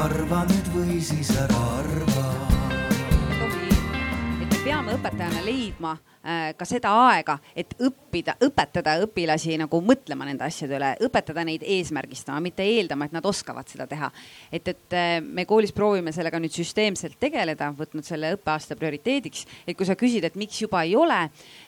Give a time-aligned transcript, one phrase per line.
[0.00, 2.28] arva nüüd või siis ära arva
[4.40, 5.90] et me peame õpetajana leidma
[6.24, 11.66] äh, ka seda aega, et õppida, õpetada õpilasi nagu mõtlema nende asjade üle, õpetada neid
[11.68, 14.08] eesmärgistama, mitte eeldama, et nad oskavad seda teha.
[14.48, 19.76] et, et äh, me koolis proovime sellega nüüd süsteemselt tegeleda, võtnud selle õppeaasta prioriteediks, et
[19.76, 21.26] kui sa küsid, et miks juba ei ole,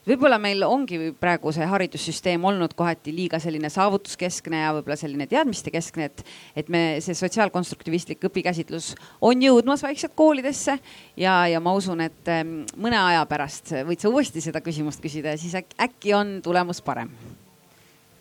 [0.09, 6.09] võib-olla meil ongi praegu see haridussüsteem olnud kohati liiga selline saavutuskeskne ja võib-olla selline teadmistekeskne,
[6.11, 6.25] et,
[6.59, 10.79] et me, see sotsiaalkonstruktivistlik õpikäsitlus on jõudmas vaikselt koolidesse
[11.17, 15.35] ja, ja ma usun, et ähm, mõne aja pärast võid sa uuesti seda küsimust küsida
[15.35, 17.13] ja siis äkki on tulemus parem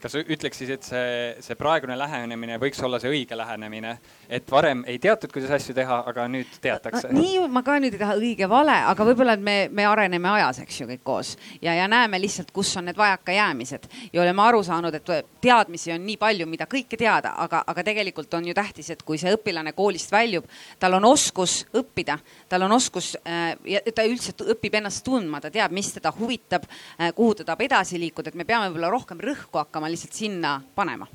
[0.01, 1.11] kas ütleks siis, et see,
[1.43, 3.95] see praegune lähenemine võiks olla see õige lähenemine,
[4.29, 7.11] et varem ei teatud, kuidas asju teha, aga nüüd teatakse.
[7.11, 7.21] No,?
[7.21, 10.81] nii ma ka nüüd ei taha õige-vale, aga võib-olla, et me, me areneme ajas, eks
[10.81, 11.33] ju, kõik koos.
[11.61, 13.87] Ja, ja näeme lihtsalt, kus on need vajakajäämised.
[14.13, 18.33] Ja oleme aru saanud, et teadmisi on nii palju, mida kõike teada, aga, aga tegelikult
[18.37, 20.47] on ju tähtis, et kui see õpilane koolist väljub,
[20.79, 22.17] tal on oskus õppida,
[22.49, 26.67] tal on oskus äh, ja ta üldse õpib ennast tundma, ta teab, mis teda huvitab
[26.67, 30.59] äh,, kuhu ta tahab edasi liikuda, et me peame võib-olla rohkem rõhku hakkama lihtsalt sinna
[30.75, 31.07] panema.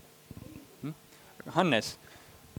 [1.55, 1.98] Hannes,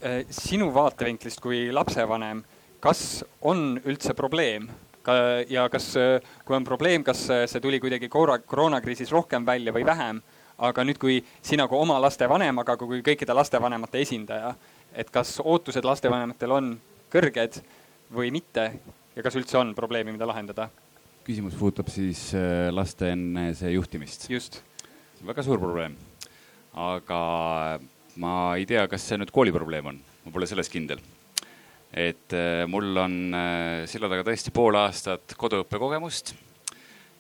[0.02, 2.44] äh, sinu vaatevinklist kui lapsevanem,
[2.80, 4.70] kas on üldse probleem
[5.50, 9.74] ja kas, äh, kui on probleem, kas äh, see tuli kuidagi koroona, koroonakriisis rohkem välja
[9.76, 10.22] või vähem?
[10.58, 14.56] aga nüüd, kui sina kui oma laste vanem, aga kui kõikide lastevanemate esindaja,
[14.90, 16.72] et kas ootused lastevanematel on
[17.14, 17.60] kõrged
[18.10, 18.66] või mitte
[19.14, 20.72] ja kas üldse on probleemi, mida lahendada?
[21.28, 22.32] küsimus puudutab siis
[22.72, 24.30] laste enese juhtimist.
[24.34, 24.64] just.
[25.22, 26.00] väga suur probleem
[26.78, 27.80] aga
[28.22, 31.02] ma ei tea, kas see nüüd kooli probleem on, ma pole selles kindel.
[31.88, 36.36] et äh, mul on äh, selja taga tõesti pool aastat koduõppe kogemust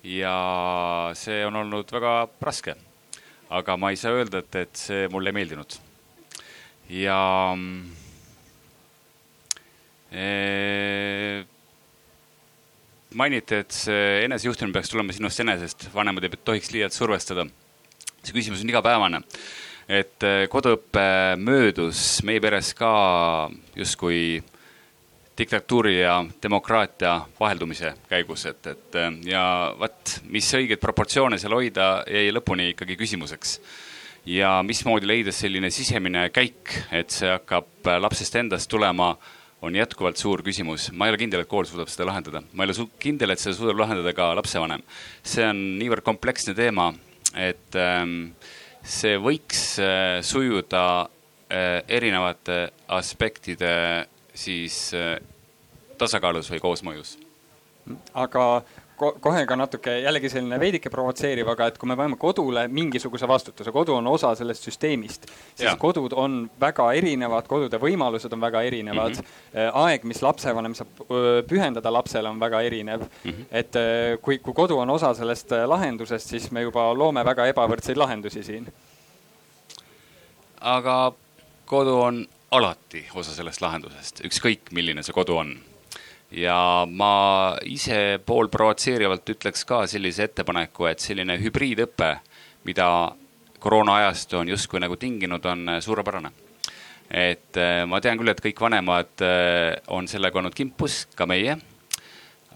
[0.03, 2.75] ja see on olnud väga raske.
[3.49, 5.77] aga ma ei saa öelda, et, et see mulle ei meeldinud.
[6.93, 7.19] ja
[10.11, 11.45] e,
[13.15, 17.47] mainiti, et see enesejuhtimine peaks tulema sinust enesest, vanemad ei tohiks liialt survestada
[18.23, 19.21] see küsimus on igapäevane.
[19.87, 24.43] et äh, koduõpe möödus meie peres ka justkui
[25.37, 29.43] diktatuuri ja demokraatia vaheldumise käigus, et, et äh, ja
[29.79, 33.59] vot, mis õigeid proportsioone seal hoida, jäi lõpuni ikkagi küsimuseks.
[34.27, 39.15] ja mismoodi leida selline sisemine käik, et see hakkab lapsest endast tulema,
[39.61, 40.91] on jätkuvalt suur küsimus.
[40.91, 43.55] ma ei ole kindel, et kool suudab seda lahendada, ma ei ole kindel, et seda
[43.55, 44.83] suudab lahendada ka lapsevanem.
[45.23, 46.91] see on niivõrd kompleksne teema
[47.35, 48.33] et ähm,
[48.87, 54.07] see võiks äh, sujuda äh, erinevate aspektide
[54.37, 55.17] siis äh,
[55.97, 57.17] tasakaalus või koosmõjus.
[58.13, 58.63] aga
[58.97, 63.71] kohe ka natuke jällegi selline veidike provotseeriv, aga et kui me paneme kodule mingisuguse vastutuse,
[63.71, 65.75] kodu on osa sellest süsteemist, siis ja.
[65.79, 69.27] kodud on väga erinevad, kodude võimalused on väga erinevad mm.
[69.53, 69.69] -hmm.
[69.83, 71.03] aeg, mis lapsevanem saab
[71.49, 73.31] pühendada lapsele, on väga erinev mm.
[73.31, 73.45] -hmm.
[73.51, 73.73] et
[74.21, 78.67] kui, kui kodu on osa sellest lahendusest, siis me juba loome väga ebavõrdseid lahendusi siin.
[80.61, 81.13] aga
[81.65, 85.57] kodu on alati osa sellest lahendusest, ükskõik milline see kodu on
[86.31, 92.11] ja ma ise pool provotseerivalt ütleks ka sellise ettepaneku, et selline hübriidõpe,
[92.67, 92.89] mida
[93.63, 96.31] koroona ajastu on justkui nagu tinginud, on suurepärane.
[97.07, 101.55] et äh, ma tean küll, et kõik vanemad äh, on sellega olnud kimpus, ka meie.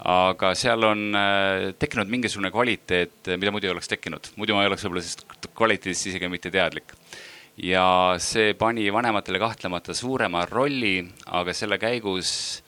[0.04, 4.68] aga seal on äh, tekkinud mingisugune kvaliteet, mida muidu ei oleks tekkinud, muidu ma ei
[4.68, 6.92] oleks võib-olla sellest kvaliteedist isegi mitte teadlik
[7.56, 12.61] ja see pani vanematele kahtlemata suurema rolli, aga selle käigus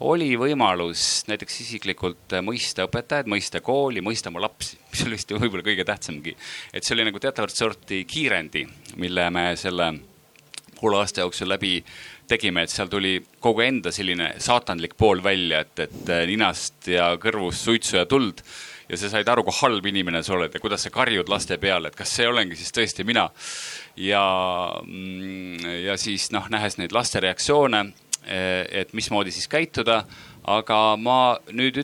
[0.00, 5.64] oli võimalus näiteks isiklikult mõista õpetajaid, mõista kooli, mõista oma lapsi, mis oli vist võib-olla
[5.66, 6.36] kõige tähtsamgi.
[6.72, 8.66] et see oli nagu teatavat sorti kiirendi,
[8.96, 9.92] mille me selle
[10.78, 11.82] poole aasta jooksul läbi
[12.28, 17.64] tegime, et seal tuli kogu enda selline saatanlik pool välja, et, et ninast ja kõrvust
[17.66, 18.44] suitsu ja tuld.
[18.88, 21.88] ja sa said aru, kui halb inimene sa oled ja kuidas sa karjud laste peale,
[21.88, 23.28] et kas see olengi siis tõesti mina.
[23.96, 24.22] ja,
[24.84, 27.88] mm, ja siis noh, nähes neid laste reaktsioone
[28.28, 30.04] et mismoodi siis käituda.
[30.48, 31.82] aga ma nüüd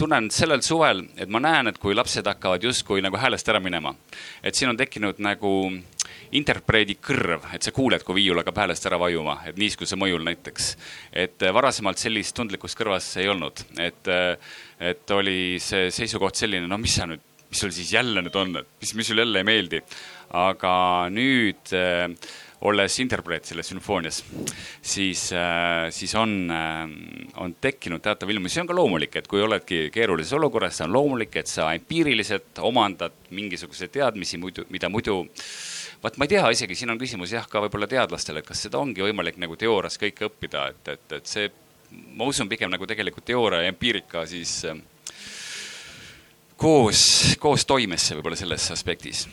[0.00, 3.92] tunnen sellel suvel, et ma näen, et kui lapsed hakkavad justkui nagu häälest ära minema,
[4.42, 5.52] et siin on tekkinud nagu
[6.36, 10.70] interpreedi kõrv, et sa kuuled, kui viiul hakkab häälest ära vajuma, et niiskuse mõjul näiteks.
[11.12, 14.12] et varasemalt sellist tundlikkust kõrvas ei olnud, et,
[14.78, 18.56] et oli see seisukoht selline, no mis sa nüüd, mis sul siis jälle nüüd on,
[18.62, 19.82] et mis, mis sulle jälle ei meeldi.
[20.30, 20.72] aga
[21.10, 22.08] nüüd äh,
[22.68, 24.20] olles interpreet selles sümfoonias,
[24.82, 26.90] siis, äh, siis on, äh,
[27.40, 30.92] on tekkinud teatav ilmus, see on ka loomulik, et kui oledki keerulises olukorras, see on
[30.92, 35.22] loomulik, et sa empiiriliselt omandad mingisuguseid teadmisi muidu, mida muidu
[36.02, 38.80] vaat ma ei tea isegi, siin on küsimus jah, ka võib-olla teadlastele, et kas seda
[38.80, 41.50] ongi võimalik nagu teoorias kõike õppida, et, et, et see,
[42.16, 44.76] ma usun pigem nagu tegelikult teooria ja empiirika siis äh,
[46.60, 49.24] koos, koos toimesse võib-olla selles aspektis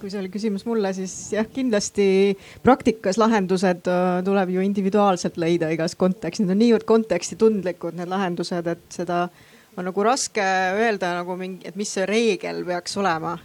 [0.00, 5.70] kui see oli küsimus mulle, siis jah, kindlasti praktikas lahendused äh, tuleb ju individuaalselt leida
[5.74, 9.26] igas kontekstis, need on niivõrd kontekstitundlikud, need lahendused, et seda
[9.78, 10.44] on nagu raske
[10.78, 13.38] öelda nagu mingi, et mis see reegel peaks olema.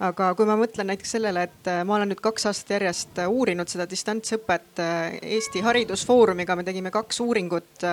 [0.00, 3.28] aga kui ma mõtlen näiteks sellele, et äh, ma olen nüüd kaks aastat järjest äh,
[3.28, 4.80] uurinud seda distantsõpet
[5.20, 7.86] Eesti Haridusfoorumiga, me tegime kaks uuringut,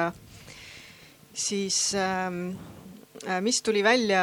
[1.36, 2.77] siis ähm, Äh,
[3.42, 4.22] mis tuli välja,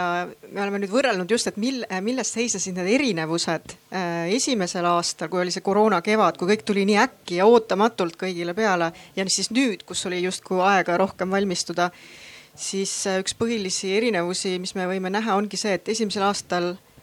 [0.51, 5.31] me oleme nüüd võrrelnud just, et mil, äh, millest seisnesid need erinevused äh, esimesel aastal,
[5.33, 9.27] kui oli see koroona kevad, kui kõik tuli nii äkki ja ootamatult kõigile peale ja
[9.29, 11.91] siis nüüd, kus oli justkui aega rohkem valmistuda,
[12.55, 16.94] siis üks põhilisi erinevusi, mis me võime näha, ongi see, et esimesel aastal Äh,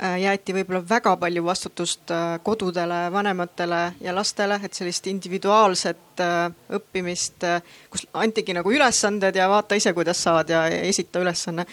[0.00, 7.44] jäeti võib-olla väga palju vastutust äh, kodudele, vanematele ja lastele, et sellist individuaalset äh, õppimist,
[7.92, 11.66] kus antigi nagu ülesanded ja vaata ise, kuidas saad ja esita ülesanne.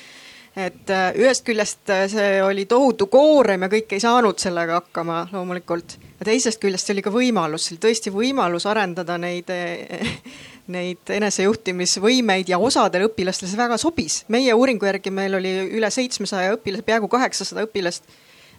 [0.58, 5.98] Et ühest küljest see oli tohutu koorem ja kõik ei saanud sellega hakkama loomulikult.
[6.20, 9.52] ja teisest küljest see oli ka võimalus, see oli tõesti võimalus arendada neid
[10.74, 14.24] neid enesejuhtimisvõimeid ja osadele õpilastele see väga sobis.
[14.28, 18.08] meie uuringu järgi meil oli üle seitsmesaja õpilase, peaaegu kaheksasada õpilast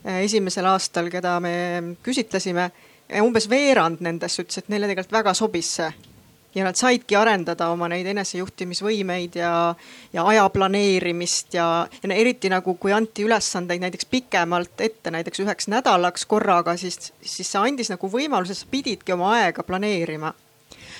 [0.04, 1.54] eh, esimesel aastal, keda me
[2.02, 2.70] küsitlesime.
[3.22, 5.90] umbes veerand nendest ütles, et neile tegelikult väga sobis see
[6.54, 9.52] ja nad saidki arendada oma neid enesejuhtimisvõimeid ja,
[10.12, 15.68] ja aja planeerimist ja, ja eriti nagu, kui anti ülesandeid näiteks pikemalt ette, näiteks üheks
[15.68, 20.34] nädalaks korraga, siis, siis see andis nagu võimaluse, sa pididki oma aega planeerima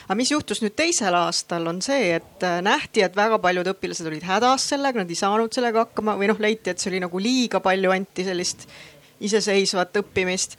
[0.09, 4.09] aga mis juhtus nüüd teisel aastal, on see, et äh, nähti, et väga paljud õpilased
[4.09, 7.21] olid hädas sellega, nad ei saanud sellega hakkama või noh, leiti, et see oli nagu
[7.21, 8.65] liiga palju anti sellist
[9.21, 10.57] iseseisvat õppimist.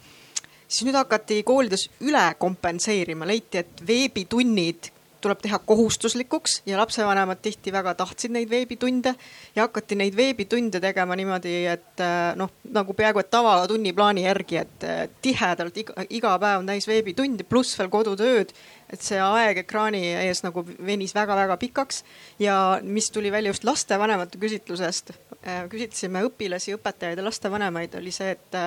[0.69, 7.73] Siis nüüd hakati koolides üle kompenseerima, leiti, et veebitunnid tuleb teha kohustuslikuks ja lapsevanemad tihti
[7.75, 9.13] väga tahtsid neid veebitunde
[9.55, 14.87] ja hakati neid veebitunde tegema niimoodi, et äh, noh, nagu peaaegu et tavatunniplaani järgi, et
[14.87, 18.53] äh, tihedalt iga, iga päev täis veebitundi pluss veel kodutööd.
[18.89, 22.03] Et see aeg ekraani ees nagu venis väga-väga pikaks
[22.39, 25.11] ja mis tuli välja just lastevanemate küsitlusest,
[25.45, 28.61] äh, küsitlesime õpilasi, õpetajaid ja lastevanemaid, oli see, et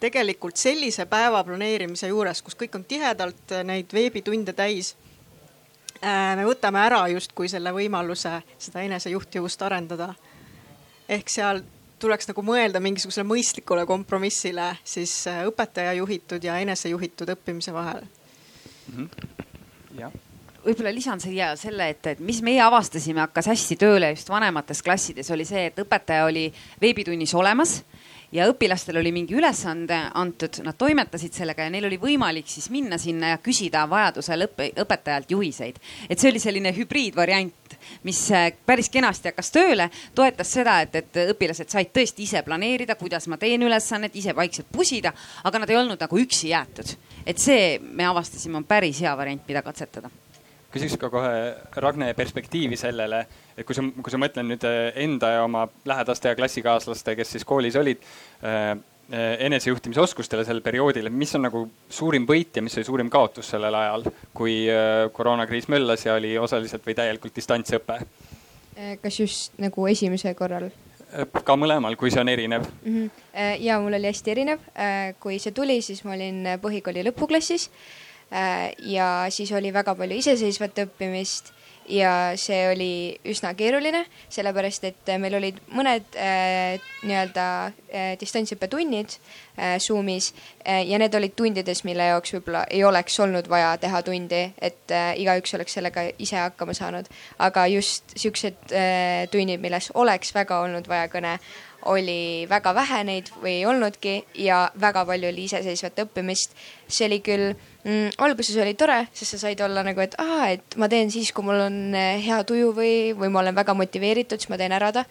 [0.00, 4.96] tegelikult sellise päeva planeerimise juures, kus kõik on tihedalt neid veebitunde täis
[5.98, 10.14] Äh, me võtame ära justkui selle võimaluse seda enesejuhtivust arendada.
[11.08, 11.62] ehk seal
[11.98, 18.94] tuleks nagu mõelda mingisugusele mõistlikule kompromissile siis äh, õpetaja juhitud ja enesejuhitud õppimise vahel mm.
[18.94, 19.37] -hmm.
[20.64, 25.30] Võib-olla lisan siia selle, et, et mis meie avastasime, hakkas hästi tööle just vanemates klassides,
[25.34, 26.48] oli see, et õpetaja oli
[26.82, 27.78] veebitunnis olemas
[28.32, 32.98] ja õpilastel oli mingi ülesande antud, nad toimetasid sellega ja neil oli võimalik siis minna
[33.00, 35.80] sinna ja küsida vajadusel õppe, õpetajalt juhiseid.
[36.08, 41.20] et see oli selline hübriidvariant, mis äh, päris kenasti hakkas tööle, toetas seda, et, et
[41.32, 45.12] õpilased said tõesti ise planeerida, kuidas ma teen ülesannet, ise vaikselt pusida,
[45.44, 46.96] aga nad ei olnud nagu üksi jäetud.
[47.26, 50.10] et see me avastasime, on päris hea variant, mida katsetada
[50.72, 51.32] küsiks ka kohe
[51.82, 53.22] Ragne perspektiivi sellele,
[53.56, 57.36] et kui sa, kui sa mõtled nüüd eh, enda ja oma lähedaste ja klassikaaslaste, kes
[57.36, 58.04] siis koolis olid
[58.44, 58.72] äh,,
[59.48, 63.72] enesejuhtimisoskustele sel perioodil, et mis on nagu suurim võit ja mis oli suurim kaotus sellel
[63.72, 64.02] ajal,
[64.36, 64.66] kui
[65.16, 68.02] koroonakriis möllas ja oli osaliselt või täielikult distantsõpe?
[69.00, 70.68] kas just nagu esimesel korral?
[71.44, 72.92] ka mõlemal, kui see on erinev mm.
[72.92, 73.64] -hmm.
[73.64, 74.68] ja mul oli hästi erinev,
[75.24, 77.70] kui see tuli, siis ma olin põhikooli lõpuklassis
[78.30, 81.54] ja siis oli väga palju iseseisvat õppimist
[81.88, 82.92] ja see oli
[83.28, 90.30] üsna keeruline, sellepärast et meil olid mõned äh, nii-öelda äh, distantsõppetunnid äh, Zoomis
[90.64, 94.94] äh, ja need olid tundides, mille jaoks võib-olla ei oleks olnud vaja teha tundi, et
[94.94, 97.08] äh, igaüks oleks sellega ise hakkama saanud.
[97.38, 101.38] aga just siuksed äh, tunnid, milles oleks väga olnud vaja kõne,
[101.82, 106.56] oli väga vähe neid või ei olnudki ja väga palju oli iseseisvat õppimist.
[106.88, 107.52] see oli küll
[107.84, 111.32] mm,, alguses oli tore, sest sa said olla nagu, et aa, et ma teen siis,
[111.32, 114.74] kui mul on eh, hea tuju või, või ma olen väga motiveeritud, siis ma teen
[114.74, 115.04] ära ta.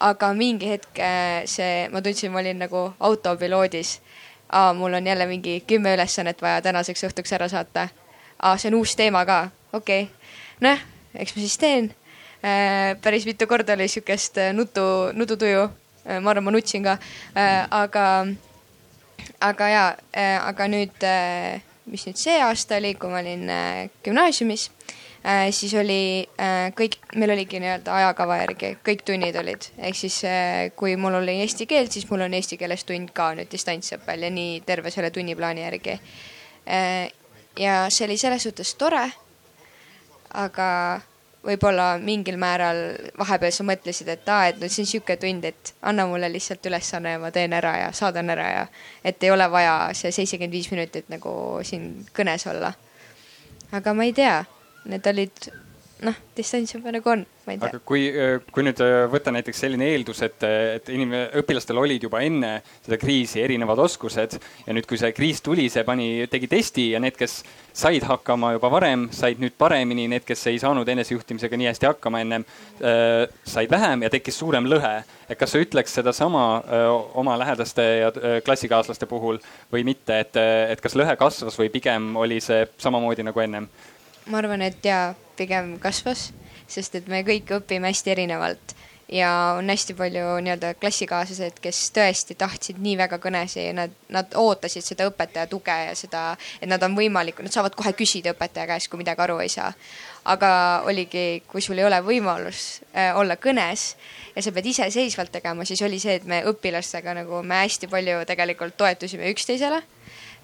[0.00, 4.00] aga mingi hetk eh, see, ma tundsin, ma olin nagu autopiloodis.
[4.52, 7.88] aa, mul on jälle mingi kümme ülesannet vaja tänaseks õhtuks ära saata.
[8.42, 10.34] aa, see on uus teema ka, okei okay..
[10.60, 10.78] noh,
[11.14, 11.94] eks ma siis teen
[12.42, 14.82] äh, päris mitu korda oli sihukest nutu,
[15.14, 15.68] nututuju
[16.18, 16.96] ma arvan, ma nutsin ka.
[17.36, 18.06] Äh, aga,
[19.40, 19.84] aga ja,
[20.16, 21.06] äh, aga nüüd,
[21.90, 23.46] mis nüüd see aasta oli, kui ma olin
[24.04, 24.70] gümnaasiumis,
[25.24, 30.20] äh, siis oli äh, kõik, meil oligi nii-öelda ajakava järgi, kõik tunnid olid, ehk siis
[30.28, 34.26] äh, kui mul oli eesti keel, siis mul on eesti keeles tund ka nüüd distantsõppel
[34.26, 37.10] ja nii terve selle tunniplaani järgi äh,.
[37.60, 39.10] ja see oli selles suhtes tore.
[40.30, 41.00] aga
[41.46, 42.80] võib-olla mingil määral
[43.18, 46.66] vahepeal sa mõtlesid, et aa, et no see on sihuke tund, et anna mulle lihtsalt
[46.68, 48.66] ülesanne ja ma teen ära ja saadan ära ja
[49.04, 51.32] et ei ole vaja see seitsekümmend viis minutit nagu
[51.64, 52.74] siin kõnes olla.
[53.72, 54.44] aga ma ei tea,
[54.84, 55.50] need olid
[56.04, 57.68] noh, distantsõpe nagu on, ma ei tea.
[57.68, 58.06] aga kui,
[58.54, 62.98] kui nüüd äh, võtta näiteks selline eeldus, et, et inimene, õpilastel olid juba enne seda
[63.00, 67.18] kriisi erinevad oskused ja nüüd, kui see kriis tuli, see pani, tegi testi ja need,
[67.20, 67.40] kes
[67.76, 72.24] said hakkama juba varem, said nüüd paremini, need, kes ei saanud enesejuhtimisega nii hästi hakkama
[72.24, 72.46] ennem
[72.80, 75.00] äh,, said vähem ja tekkis suurem lõhe.
[75.30, 76.88] et kas sa ütleks sedasama äh,
[77.20, 79.38] oma lähedaste ja äh, klassikaaslaste puhul
[79.72, 80.36] või mitte, et,
[80.72, 83.68] et kas lõhe kasvas või pigem oli see samamoodi nagu ennem?
[84.30, 86.30] ma arvan, et jaa, pigem kasvas,
[86.70, 88.76] sest et me kõik õpime hästi erinevalt
[89.12, 94.36] ja on hästi palju nii-öelda klassikaaslased, kes tõesti tahtsid nii väga kõnesid ja nad, nad
[94.38, 96.22] ootasid seda õpetaja tuge ja seda,
[96.60, 99.72] et nad on võimalikud, nad saavad kohe küsida õpetaja käest, kui midagi aru ei saa.
[100.30, 100.50] aga
[100.86, 103.96] oligi, kui sul ei ole võimalus äh, olla kõnes
[104.36, 108.20] ja sa pead iseseisvalt tegema, siis oli see, et me õpilastega nagu me hästi palju
[108.28, 109.80] tegelikult toetusime üksteisele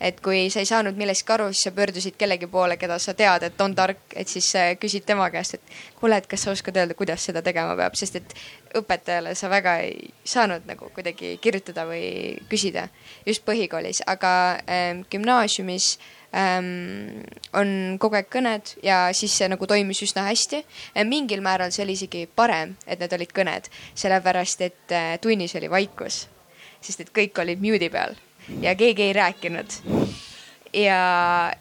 [0.01, 3.47] et kui sa ei saanud millestki aru, siis sa pöördusid kellegi poole, keda sa tead,
[3.49, 6.77] et on tark, et siis äh, küsid tema käest, et kuule, et kas sa oskad
[6.77, 8.37] öelda, kuidas seda tegema peab, sest et
[8.77, 12.89] õpetajale sa väga ei saanud nagu kuidagi kirjutada või küsida
[13.27, 14.33] just põhikoolis, aga
[14.69, 15.89] ähm, gümnaasiumis
[16.37, 17.25] ähm,
[17.57, 20.65] on kogu aeg kõned ja siis see nagu toimis üsna hästi.
[21.05, 25.73] mingil määral see oli isegi parem, et need olid kõned, sellepärast et äh, tunnis oli
[25.73, 26.27] vaikus,
[26.81, 28.26] sest et kõik olid mute'i peal
[28.61, 29.71] ja keegi ei rääkinud.
[30.73, 30.97] ja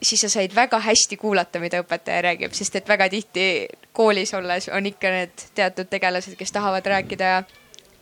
[0.02, 4.70] siis sa said väga hästi kuulata, mida õpetaja räägib, sest et väga tihti koolis olles
[4.70, 7.44] on ikka need teatud tegelased, kes tahavad rääkida ja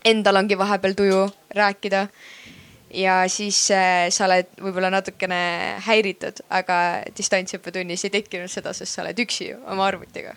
[0.06, 2.08] endal ongi vahepeal tuju rääkida.
[2.94, 9.02] ja siis äh, sa oled võib-olla natukene häiritud, aga distantsõppetunnis ei tekkinud seda, sest sa
[9.06, 10.36] oled üksi oma arvutiga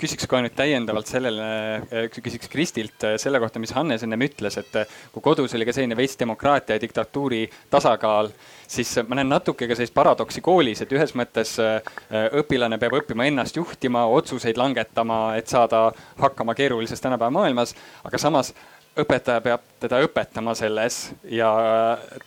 [0.00, 1.46] küsiks kohe nüüd täiendavalt sellele,
[1.90, 5.66] eh, küsiks Kristilt eh, selle kohta, mis Hannes ennem ütles, et eh, kui kodus oli
[5.68, 8.30] ka selline veits demokraatia ja diktatuuri tasakaal,
[8.66, 11.58] siis ma näen natuke ka sellist paradoksi koolis, et ühes mõttes
[12.40, 15.90] õpilane peab õppima ennast juhtima, otsuseid langetama, et saada
[16.20, 17.76] hakkama keerulises tänapäeva maailmas,
[18.08, 18.54] aga samas
[18.92, 20.96] õpetaja peab teda õpetama selles
[21.32, 21.48] ja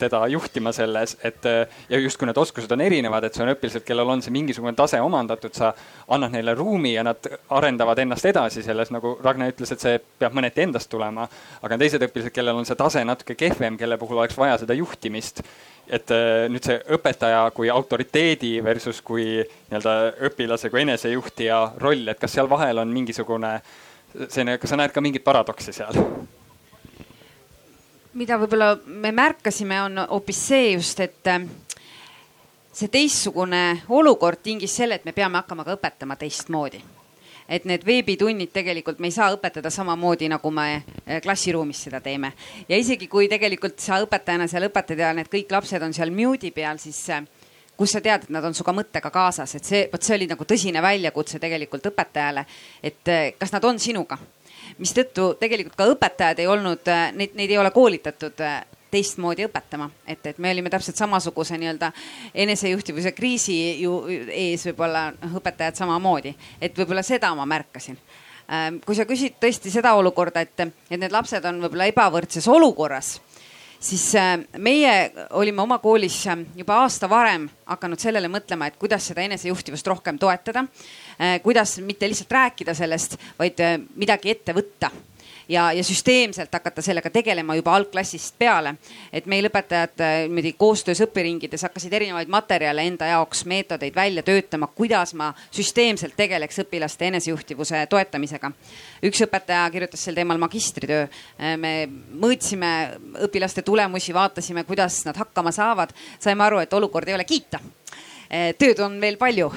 [0.02, 4.10] teda juhtima selles, et ja justkui need oskused on erinevad, et see on õpilased, kellel
[4.10, 5.72] on see mingisugune tase omandatud, sa
[6.16, 10.34] annad neile ruumi ja nad arendavad ennast edasi selles, nagu Ragne ütles, et see peab
[10.38, 11.28] mõneti endast tulema.
[11.62, 14.74] aga on teised õpilased, kellel on see tase natuke kehvem, kelle puhul oleks vaja seda
[14.74, 15.44] juhtimist.
[15.88, 19.38] et äh, nüüd see õpetaja kui autoriteedi versus kui
[19.70, 23.60] nii-öelda õpilase kui enesejuhtija roll, et kas seal vahel on mingisugune
[24.30, 26.02] selline, kas sa näed ka mingit paradoksi seal?
[28.16, 31.44] Mida võib-olla me märkasime, on hoopis see just, et äh,
[32.76, 36.84] see teistsugune olukord tingis selle, et me peame hakkama ka õpetama teistmoodi.
[37.46, 42.34] et need veebitunnid tegelikult me ei saa õpetada samamoodi, nagu me äh, klassiruumis seda teeme.
[42.70, 46.52] ja isegi kui tegelikult sa õpetajana seal õpetad ja need kõik lapsed on seal mute'i
[46.52, 47.28] peal, siis äh,
[47.78, 50.48] kus sa tead, et nad on sinuga mõttega kaasas, et see, vot see oli nagu
[50.48, 52.46] tõsine väljakutse tegelikult õpetajale,
[52.82, 54.18] et kas nad on sinuga
[54.78, 58.64] mistõttu tegelikult ka õpetajad ei olnud, äh, neid, neid ei ole koolitatud äh,
[58.96, 61.92] teistmoodi õpetama, et, et me olime täpselt samasuguse nii-öelda
[62.46, 63.98] enesejuhtivuse kriisi ju
[64.32, 67.98] ees võib-olla noh, õpetajad samamoodi, et võib-olla seda ma märkasin.
[68.46, 73.16] Ähm, kui sa küsid tõesti seda olukorda, et, et need lapsed on võib-olla ebavõrdses olukorras
[73.86, 74.94] siis äh, meie
[75.38, 80.20] olime oma koolis äh, juba aasta varem hakanud sellele mõtlema, et kuidas seda enesejuhtivust rohkem
[80.22, 80.66] toetada.
[81.20, 83.62] Äh, kuidas mitte lihtsalt rääkida sellest, vaid
[83.96, 84.92] midagi ette võtta
[85.50, 88.76] ja, ja süsteemselt hakata sellega tegelema juba algklassist peale.
[89.14, 94.68] et meil õpetajad äh, niimoodi koostöös õpiringides hakkasid erinevaid materjale enda jaoks, meetodeid välja töötama,
[94.68, 98.52] kuidas ma süsteemselt tegeleks õpilaste enesejuhtivuse toetamisega.
[99.04, 101.08] üks õpetaja kirjutas sel teemal magistritöö.
[101.40, 101.76] Äh, me
[102.22, 102.72] mõõtsime
[103.28, 107.60] õpilaste tulemusi, vaatasime, kuidas nad hakkama saavad, saime aru, et olukord ei ole kiita
[108.58, 109.52] tööd on veel palju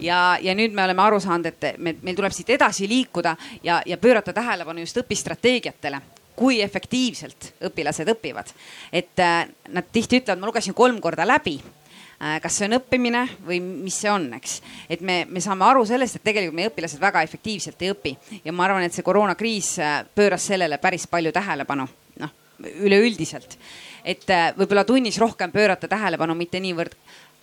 [0.00, 3.80] ja, ja nüüd me oleme aru saanud, et me, meil tuleb siit edasi liikuda ja,
[3.86, 6.00] ja pöörata tähelepanu just õpistrateegiatele
[6.40, 8.54] kui efektiivselt õpilased õpivad.
[8.92, 12.40] et äh, nad tihti ütlevad, ma lugesin kolm korda läbi äh,.
[12.40, 14.60] kas see on õppimine või mis see on, eks.
[14.88, 18.52] et me, me saame aru sellest, et tegelikult meie õpilased väga efektiivselt ei õpi ja
[18.52, 19.76] ma arvan, et see koroonakriis
[20.14, 21.88] pööras sellele päris palju tähelepanu,
[22.24, 23.56] noh üleüldiselt.
[24.04, 24.24] et
[24.56, 26.96] võib-olla tunnis rohkem pöörata tähelepanu mitte niivõrd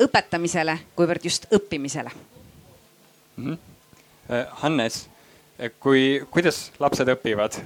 [0.04, 2.12] õpetamisele, kuivõrd just õppimisele
[3.38, 3.46] mm.
[3.46, 3.58] -hmm.
[4.62, 5.08] Hannes,
[5.80, 7.56] kui, kuidas lapsed õpivad?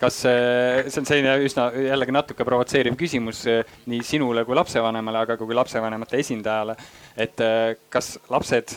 [0.00, 3.44] kas see on selline üsna jällegi natuke provotseeriv küsimus
[3.88, 6.76] nii sinule kui lapsevanemale, aga kui lapsevanemate esindajale.
[7.16, 7.40] et
[7.90, 8.76] kas lapsed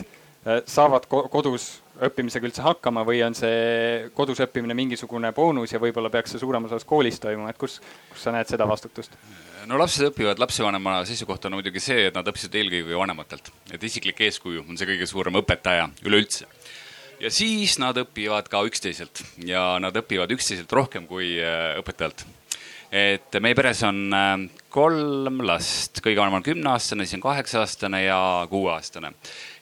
[0.66, 6.32] saavad kodus õppimisega üldse hakkama või on see kodus õppimine mingisugune boonus ja võib-olla peaks
[6.32, 7.80] see suuremas osas koolis toimuma, et kus,
[8.12, 9.16] kus sa näed seda vastutust?
[9.68, 14.20] No lapsed õpivad, lapsevanema seisukoht on muidugi see, et nad õppisid eelkõige vanematelt, et isiklik
[14.26, 16.48] eeskuju on see kõige suurem õpetaja üleüldse.
[17.20, 19.20] Ja siis nad õpivad ka üksteiselt.
[19.44, 22.24] Ja nad õpivad üksteiselt rohkem kui äh, õpetajalt.
[22.90, 28.46] et meie peres on äh, kolm last, kõige vanem on kümneaastane, siis on kaheksa-aastane ja
[28.50, 29.12] kuueaastane.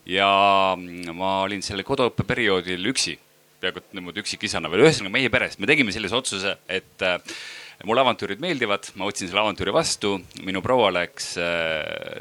[0.07, 0.31] ja
[0.76, 3.19] mm, ma olin sellel koduõppeperioodil üksi,
[3.61, 7.19] peaaegu niimoodi üksikisana veel, ühesõnaga meie peres, me tegime sellise otsuse, et äh,
[7.87, 11.35] mulle avantüürid meeldivad, ma võtsin selle avantüüri vastu, minu proua läks,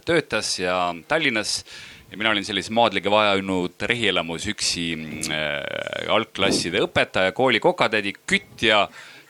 [0.05, 0.77] töötas ja
[1.09, 1.63] Tallinnas
[2.11, 4.87] ja mina olin sellises maadlike vajanud rehielamus üksi
[5.31, 8.85] äh, algklasside õpetaja, kooli kokatädi, kütt ja,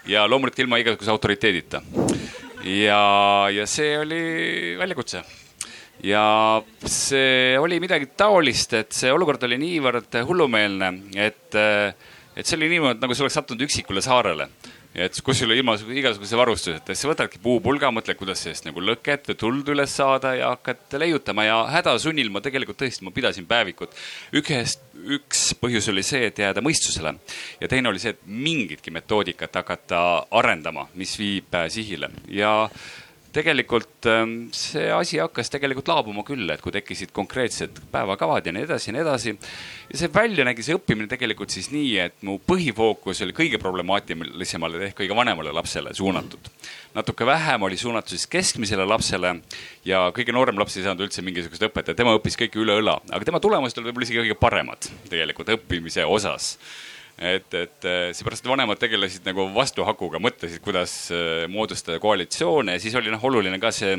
[0.10, 1.82] ja loomulikult ilma igasuguse autoriteedita.
[2.64, 3.02] ja,
[3.54, 4.22] ja see oli
[4.80, 5.24] väljakutse.
[6.06, 12.70] Ja see oli midagi taolist, et see olukord oli niivõrd hullumeelne, et, et see oli
[12.76, 14.46] niimoodi, nagu sa oleks sattunud üksikule saarele
[14.98, 19.38] et kus sul ilma igasuguse varustuseta, siis võtadki puupulga, mõtled, kuidas sellest nagu lõket või
[19.38, 21.46] tuld üles saada ja hakkad leiutama.
[21.46, 23.94] Ja hädasunnil ma tegelikult tõesti, ma pidasin päevikut.
[24.42, 24.82] ühest,
[25.18, 27.14] üks põhjus oli see, et jääda mõistusele.
[27.62, 30.02] Ja teine oli see, et mingitki metoodikat hakata
[30.32, 32.10] arendama, mis viib sihile.
[32.34, 32.70] Ja
[33.36, 38.66] tegelikult ähm, see asi hakkas tegelikult laabuma küll, et kui tekkisid konkreetsed päevakavad ja nii
[38.68, 39.34] edasi ja nii edasi.
[39.92, 44.84] ja see välja nägi, see õppimine tegelikult siis nii, et mu põhifookus oli kõige problemaatilisemale
[44.90, 46.52] ehk kõige vanemale lapsele suunatud.
[46.96, 49.36] natuke vähem oli suunatud siis keskmisele lapsele
[49.86, 53.26] ja kõige noorem laps ei saanud üldse mingisugust õpetajat, tema õppis kõike üle õla, aga
[53.26, 56.56] tema tulemused olid võib-olla isegi kõige paremad tegelikult õppimise osas
[57.18, 62.78] et, et äh, seepärast vanemad tegelesid nagu vastuhakuga, mõtlesid, kuidas äh, moodustada koalitsioone.
[62.78, 63.96] Ja siis oli noh, oluline ka see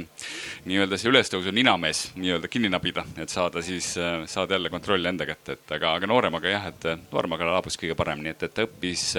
[0.69, 5.27] nii-öelda see ülestõusu ninamees nii-öelda kinni nabida, et saada siis, äh, saada jälle kontroll enda
[5.29, 9.11] kätte, et aga, aga nooremaga jah, et nooremaga laabus kõige paremini, et, et ta õppis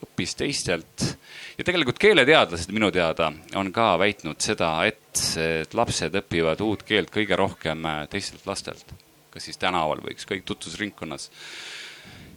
[0.00, 1.02] õppis teistelt.
[1.58, 3.26] Ja tegelikult keeleteadlased minu teada
[3.60, 5.02] on ka väitnud seda, et,
[5.40, 8.94] et lapsed õpivad uut keelt kõige rohkem teistelt lastelt,
[9.28, 11.28] kas siis tänaval või ükskõik tutvusringkonnas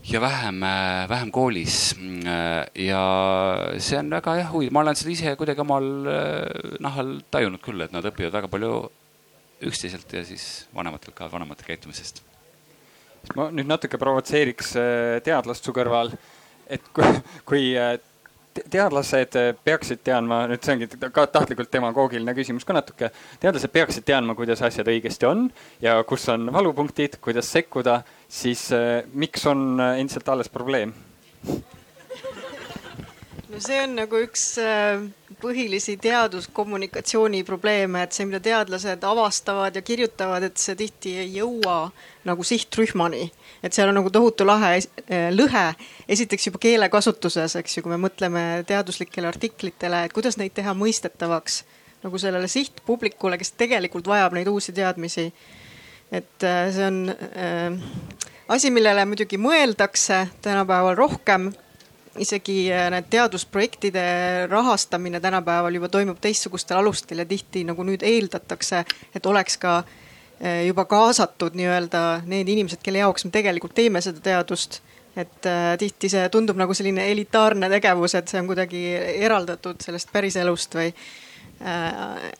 [0.04, 1.96] ja vähem, äh, vähem koolis.
[2.26, 3.04] Äh, ja
[3.80, 7.82] see on väga jah huvitav, ma olen seda ise kuidagi omal äh, nahal tajunud küll,
[7.86, 8.74] et nad õpivad väga palju
[9.64, 12.24] üksteiselt ja siis vanematelt ka, vanemate käitumisest.
[13.40, 14.74] ma nüüd natuke provotseeriks
[15.24, 16.12] teadlast su kõrval,
[16.68, 17.12] et kui,
[17.48, 17.62] kui
[18.72, 23.12] teadlased peaksid teadma, nüüd see ongi ka tahtlikult demagoogiline küsimus ka natuke.
[23.42, 25.48] teadlased peaksid teadma, kuidas asjad õigesti on
[25.82, 30.94] ja kus on valupunktid, kuidas sekkuda, siis äh, miks on äh, endiselt alles probleem?
[33.50, 34.48] no see on nagu üks
[35.44, 41.92] põhilisi teaduskommunikatsiooni probleeme, et see, mida teadlased avastavad ja kirjutavad, et see tihti ei jõua
[42.28, 43.28] nagu sihtrühmani.
[43.64, 44.76] Et seal on nagu tohutu lahe,
[45.32, 45.64] lõhe,
[46.12, 51.64] esiteks juba keelekasutuses, eks ju, kui me mõtleme teaduslikele artiklitele, et kuidas neid teha mõistetavaks
[52.04, 55.32] nagu sellele sihtpublikule, kes tegelikult vajab neid uusi teadmisi.
[56.12, 57.74] et see on äh,
[58.48, 61.48] asi, millele muidugi mõeldakse tänapäeval rohkem
[62.20, 64.04] isegi äh, need teadusprojektide
[64.52, 68.84] rahastamine tänapäeval juba toimub teistsugustel alustel ja tihti nagu nüüd eeldatakse,
[69.16, 70.03] et oleks ka äh,
[70.68, 74.82] juba kaasatud nii-öelda need inimesed, kelle jaoks me tegelikult teeme seda teadust.
[75.16, 78.82] et äh, tihti see tundub nagu selline elitaarne tegevus, et see on kuidagi
[79.28, 80.88] eraldatud sellest päriselust või
[81.62, 82.32] äh,.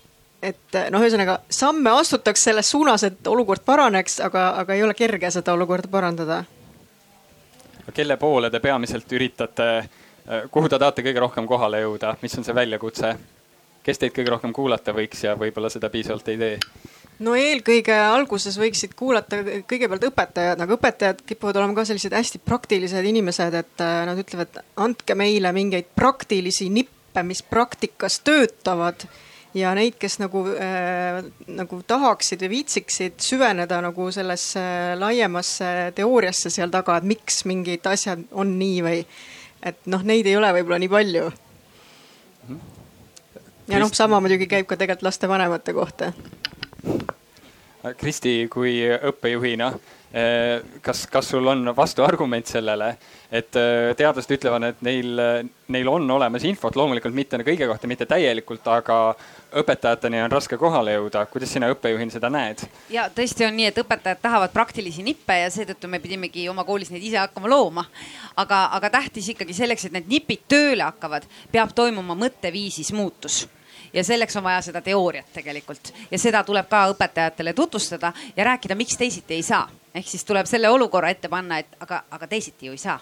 [0.42, 5.32] et noh, ühesõnaga samme astutakse selles suunas, et olukord paraneks, aga, aga ei ole kerge
[5.32, 6.44] seda olukorda parandada
[7.94, 9.70] kelle poole te peamiselt üritate,
[10.52, 13.16] kuhu te tahate kõige rohkem kohale jõuda, mis on see väljakutse?
[13.84, 16.60] kes teid kõige rohkem kuulata võiks ja võib-olla seda piisavalt ei tee?
[17.20, 23.06] No eelkõige alguses võiksid kuulata kõigepealt õpetajad, aga õpetajad kipuvad olema ka sellised hästi praktilised
[23.06, 29.06] inimesed, et äh, nad ütlevad, andke meile mingeid praktilisi nippe, mis praktikas töötavad
[29.54, 31.22] ja neid, kes nagu äh,,
[31.54, 34.64] nagu tahaksid või viitsiksid süveneda nagu sellesse
[34.98, 39.02] laiemasse teooriasse seal taga, et miks mingid asjad on nii või
[39.64, 41.28] et noh, neid ei ole võib-olla nii palju.
[43.70, 46.12] ja noh, sama muidugi käib ka tegelikult lastevanemate kohta.
[47.98, 49.74] Kristi kui õppejuhina,
[50.82, 52.94] kas, kas sul on vastuargument sellele,
[53.34, 55.18] et äh, teadlased ütlevad, et neil,
[55.74, 58.98] neil on olemas infot, loomulikult mitte kõige kohta, mitte täielikult, aga
[59.60, 61.26] õpetajateni on raske kohale jõuda.
[61.34, 62.62] kuidas sina õppejuhina seda näed?
[62.94, 66.94] ja tõesti on nii, et õpetajad tahavad praktilisi nippe ja seetõttu me pidimegi oma koolis
[66.94, 67.88] neid ise hakkama looma.
[68.38, 73.48] aga, aga tähtis ikkagi selleks, et need nipid tööle hakkavad, peab toimuma mõtteviisis muutus
[73.94, 78.76] ja selleks on vaja seda teooriat tegelikult ja seda tuleb ka õpetajatele tutvustada ja rääkida,
[78.76, 79.70] miks teisiti ei saa.
[79.96, 83.00] ehk siis tuleb selle olukorra ette panna, et aga, aga teisiti ju ei saa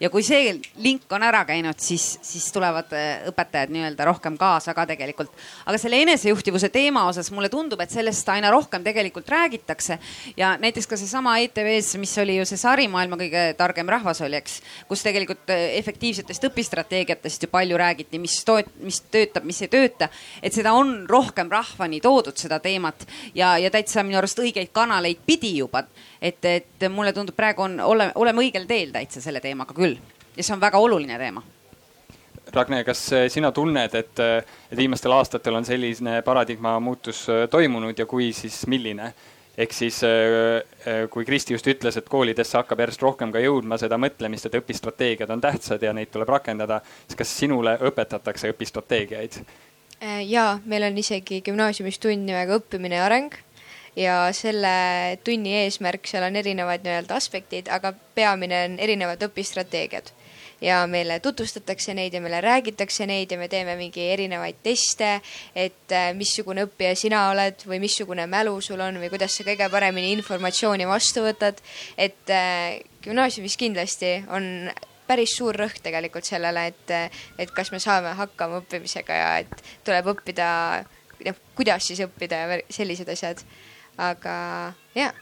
[0.00, 4.74] ja kui see link on ära käinud, siis, siis tulevad äh, õpetajad nii-öelda rohkem kaasa
[4.76, 5.32] ka tegelikult.
[5.66, 9.98] aga selle enesejuhtivuse teema osas mulle tundub, et sellest aina rohkem tegelikult räägitakse
[10.36, 14.38] ja näiteks ka seesama ETV-s, mis oli ju see sari Maailma kõige targem rahvas oli,
[14.40, 19.72] eks, kus tegelikult äh, efektiivsetest õpistrateegiatest ju palju räägiti, mis toet-, mis töötab, mis ei
[19.72, 20.10] tööta.
[20.42, 25.24] et seda on rohkem rahvani toodud, seda teemat ja, ja täitsa minu arust õigeid kanaleid
[25.26, 25.86] pidi juba
[26.26, 29.96] et, et mulle tundub, praegu on, oleme, oleme õigel teel täitsa selle teemaga küll
[30.36, 31.42] ja see on väga oluline teema.
[32.54, 34.36] Ragne, kas äh, sina tunned, et, äh,
[34.70, 39.14] et viimastel aastatel on selline paradigma muutus äh, toimunud ja kui, siis milline?
[39.56, 40.02] ehk siis
[41.08, 45.32] kui Kristi just ütles, et koolidesse hakkab järjest rohkem ka jõudma seda mõtlemist, et õpistrateegiad
[45.32, 49.38] on tähtsad ja neid tuleb rakendada, siis kas sinule õpetatakse õpistrateegiaid?
[50.28, 53.40] ja meil on isegi gümnaasiumis tund nimega õppimine ja areng
[53.96, 60.12] ja selle tunni eesmärk, seal on erinevad nii-öelda aspektid, aga peamine on erinevad õpistrateegiad
[60.60, 65.20] ja meile tutvustatakse neid ja meile räägitakse neid ja me teeme mingi erinevaid teste,
[65.54, 69.68] et äh, missugune õppija sina oled või missugune mälu sul on või kuidas sa kõige
[69.72, 71.60] paremini informatsiooni vastu võtad.
[71.96, 74.70] et äh, gümnaasiumis kindlasti on
[75.06, 80.08] päris suur rõhk tegelikult sellele, et, et kas me saame hakkama õppimisega ja et tuleb
[80.16, 80.48] õppida,
[81.28, 83.44] noh, kuidas siis õppida ja sellised asjad
[83.98, 85.12] aga jaa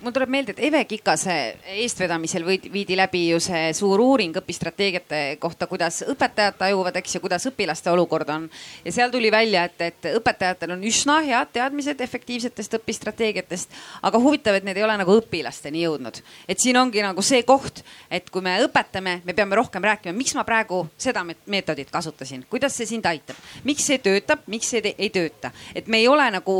[0.00, 1.34] mul tuleb meelde, et Eve Kikase
[1.76, 7.46] eestvedamisel viidi läbi ju see suur uuring õpistrateegiate kohta, kuidas õpetajad tajuvad, eks ju, kuidas
[7.50, 8.48] õpilaste olukord on.
[8.84, 14.58] ja seal tuli välja, et, et õpetajatel on üsna head teadmised efektiivsetest õpistrateegiatest, aga huvitav,
[14.58, 16.22] et need ei ole nagu õpilasteni jõudnud.
[16.48, 20.34] et siin ongi nagu see koht, et kui me õpetame, me peame rohkem rääkima, miks
[20.34, 25.10] ma praegu seda meetodit kasutasin, kuidas see sind aitab, miks see töötab, miks see ei
[25.10, 26.56] tööta, et me ei ole nagu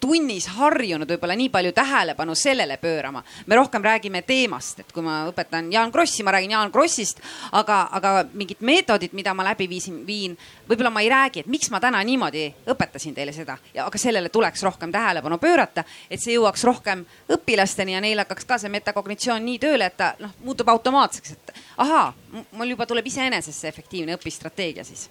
[0.00, 3.22] tunnis harjunud võib-olla nii palju tähelepanu sellele pöörama.
[3.46, 7.20] me rohkem räägime teemast, et kui ma õpetan Jaan Krossi, ma räägin Jaan Krossist,
[7.52, 10.36] aga, aga mingid meetodid, mida ma läbi viisin, viin,
[10.68, 13.58] võib-olla ma ei räägi, et miks ma täna niimoodi õpetasin teile seda.
[13.84, 18.58] Aga sellele tuleks rohkem tähelepanu pöörata, et see jõuaks rohkem õpilasteni ja neil hakkaks ka
[18.58, 21.54] see metakognitsioon nii tööle, et ta noh, muutub automaatseks, et
[21.84, 22.12] ahaa,
[22.52, 25.08] mul juba tuleb iseenesest see efektiivne õpistrateegia siis.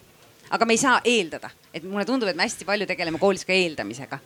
[0.52, 3.54] Aga me ei saa eeldada, et mulle tundub, et me hästi palju tegeleme koolis ka
[3.56, 4.18] eeldamisega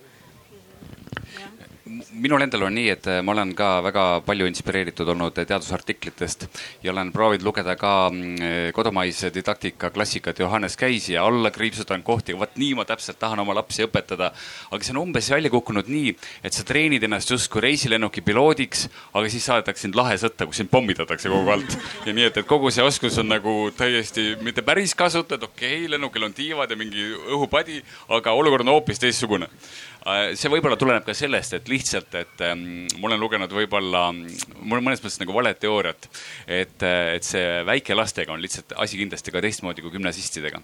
[1.87, 6.47] minul endal on nii, et äh, ma olen ka väga palju inspireeritud olnud teadusartiklitest
[6.83, 12.03] ja olen proovinud lugeda ka mm, äh, kodumaise didaktika klassikat Johannes Käisi ja alla kriipsutan
[12.07, 14.33] kohti, vot nii ma täpselt tahan oma lapsi õpetada.
[14.71, 19.31] aga see on umbes välja kukkunud nii, et sa treenid ennast justkui reisilennuki piloodiks, aga
[19.31, 21.79] siis saadetakse sind lahesõtta, kus sind pommitatakse kogu alt.
[22.07, 25.91] ja nii, et, et kogu see oskus on nagu täiesti mitte päris kasutatud, okei okay,,
[25.95, 27.79] lennukil on tiivad ja mingi õhupadi,
[28.19, 29.47] aga olukord on hoopis teistsugune
[30.39, 34.87] see võib-olla tuleneb ka sellest, et lihtsalt, et ähm, ma olen lugenud võib-olla, mul on
[34.87, 36.09] mõnes mõttes nagu valet teooriat.
[36.47, 40.63] et, äh, et see väikelastega on lihtsalt asi kindlasti ka teistmoodi kui gümnasistidega.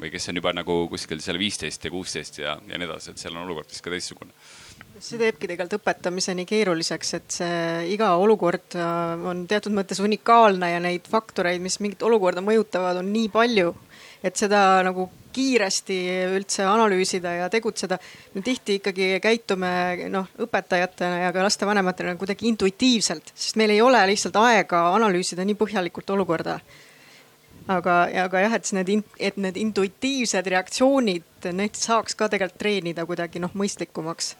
[0.00, 3.18] või kes on juba nagu kuskil seal viisteist ja kuusteist ja, ja nii edasi, et
[3.20, 4.32] seal on olukord siis ka teistsugune
[5.00, 7.60] see teebki tegelikult õpetamise nii keeruliseks, et see
[7.94, 13.12] iga olukord äh, on teatud mõttes unikaalne ja neid faktoreid, mis mingit olukorda mõjutavad, on
[13.12, 13.74] nii palju,
[14.24, 15.96] et seda nagu kiiresti
[16.36, 17.98] üldse analüüsida ja tegutseda.
[18.34, 19.72] me tihti ikkagi käitume
[20.10, 25.58] noh, õpetajatena ja ka lastevanematena kuidagi intuitiivselt, sest meil ei ole lihtsalt aega analüüsida nii
[25.58, 26.60] põhjalikult olukorda.
[27.68, 33.38] aga, aga jah, et need, et need intuitiivsed reaktsioonid, neid saaks ka tegelikult treenida kuidagi
[33.38, 34.34] noh, mõistlikumaks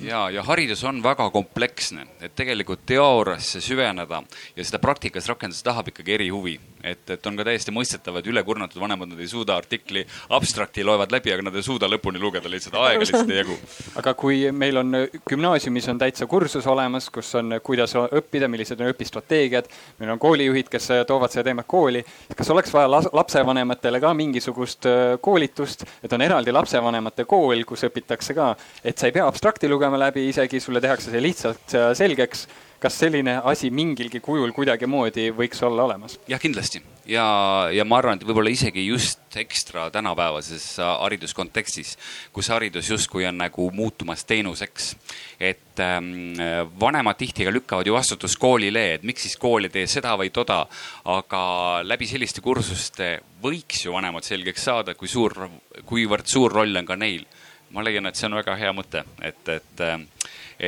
[0.00, 4.22] ja, ja haridus on väga kompleksne, et tegelikult teooriasse süveneda
[4.56, 6.60] ja seda praktikas rakendada tahab ikkagi erihuvi.
[6.86, 10.04] et, et on ka täiesti mõistetav, et ülekurnatud vanemad, nad ei suuda artikli
[10.36, 13.56] abstrakti loevad läbi, aga nad ei suuda lõpuni lugeda, lihtsalt aega lihtsalt ei jagu.
[13.98, 14.94] aga kui meil on
[15.26, 19.66] gümnaasiumis on täitsa kursus olemas, kus on, kuidas õppida, millised on õpistrateegiad,
[19.98, 22.04] meil on koolijuhid, kes toovad seda teemat kooli,
[22.36, 28.36] kas oleks vaja lapsevanematele ka mingisugust äh, koolitust, et on eraldi lapsevanemate kool, kus õpitakse
[28.38, 28.52] ka,
[28.84, 32.46] et sa ei pea abstrakti lugema lugema läbi, isegi sulle tehakse see lihtsalt selgeks
[32.82, 36.18] kas selline asi mingilgi kujul kuidagimoodi võiks olla olemas?
[36.28, 37.24] jah, kindlasti ja,
[37.72, 41.94] ja ma arvan, et võib-olla isegi just ekstra tänapäevases hariduskontekstis,
[42.34, 44.94] kus haridus justkui on nagu muutumas teenuseks.
[45.40, 46.36] et ähm,
[46.80, 50.30] vanemad tihti ka lükkavad ju vastutust koolile, et miks siis kool ei tee seda või
[50.34, 50.66] toda.
[51.04, 51.42] aga
[51.84, 55.48] läbi selliste kursuste võiks ju vanemad selgeks saada, kui suur,
[55.86, 57.24] kuivõrd suur roll on ka neil.
[57.70, 59.84] Ma leian, et see on väga hea mõte, et, et,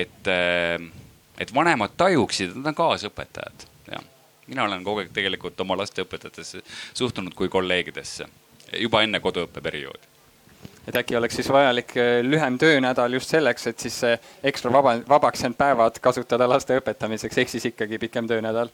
[0.03, 0.31] et,
[1.39, 3.69] et vanemad tajuksid, et nad on kaasõpetajad
[4.49, 6.63] mina olen kogu aeg tegelikult oma laste õpetajatesse
[6.97, 8.29] suhtunud kui kolleegidesse
[8.81, 10.17] juba enne koduõppeperioodi
[10.89, 13.99] et äkki oleks siis vajalik eh, lühem töönädal just selleks, et siis
[14.43, 18.73] ekstra vaba, vabaks jäänud päevad kasutada laste õpetamiseks, ehk siis ikkagi pikem töönädal.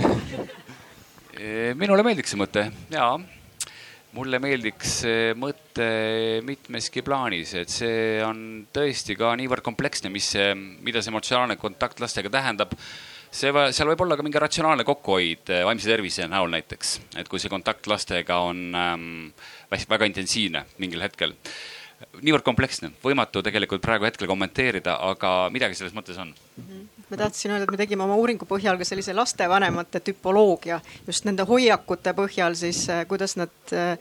[1.80, 3.12] Minule meeldiks see mõte ja
[4.16, 5.86] mulle meeldiks see mõte
[6.46, 12.02] mitmeski plaanis, et see on tõesti ka niivõrd kompleksne, mis see, mida see emotsionaalne kontakt
[12.02, 12.74] lastega tähendab
[13.30, 17.42] see, seal võib olla ka mingi ratsionaalne kokkuhoid eh, vaimse tervise näol näiteks, et kui
[17.42, 19.04] see kontakt lastega on ähm,
[19.70, 21.36] väga intensiivne mingil hetkel.
[22.24, 26.64] niivõrd kompleksne, võimatu tegelikult praegu hetkel kommenteerida, aga midagi selles mõttes on mm.
[26.64, 31.26] -hmm ma tahtsin öelda, et me tegime oma uuringu põhjal ka sellise lastevanemate tüpoloogia just
[31.28, 33.96] nende hoiakute põhjal siis, eh, kuidas nad äh,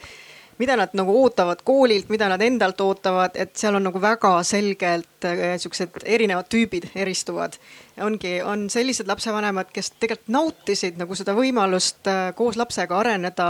[0.60, 5.28] mida nad nagu ootavad koolilt, mida nad endalt ootavad, et seal on nagu väga selgelt
[5.28, 7.56] äh, siuksed erinevad tüübid eristuvad.
[8.04, 13.50] ongi, on sellised lapsevanemad, kes tegelikult nautisid nagu seda võimalust äh, koos lapsega areneda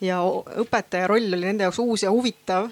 [0.00, 0.22] ja
[0.64, 2.70] õpetaja roll oli nende jaoks uus ja huvitav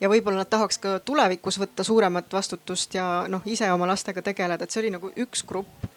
[0.00, 4.64] ja võib-olla nad tahaks ka tulevikus võtta suuremat vastutust ja noh, ise oma lastega tegeleda,
[4.64, 5.88] et see oli nagu üks grupp.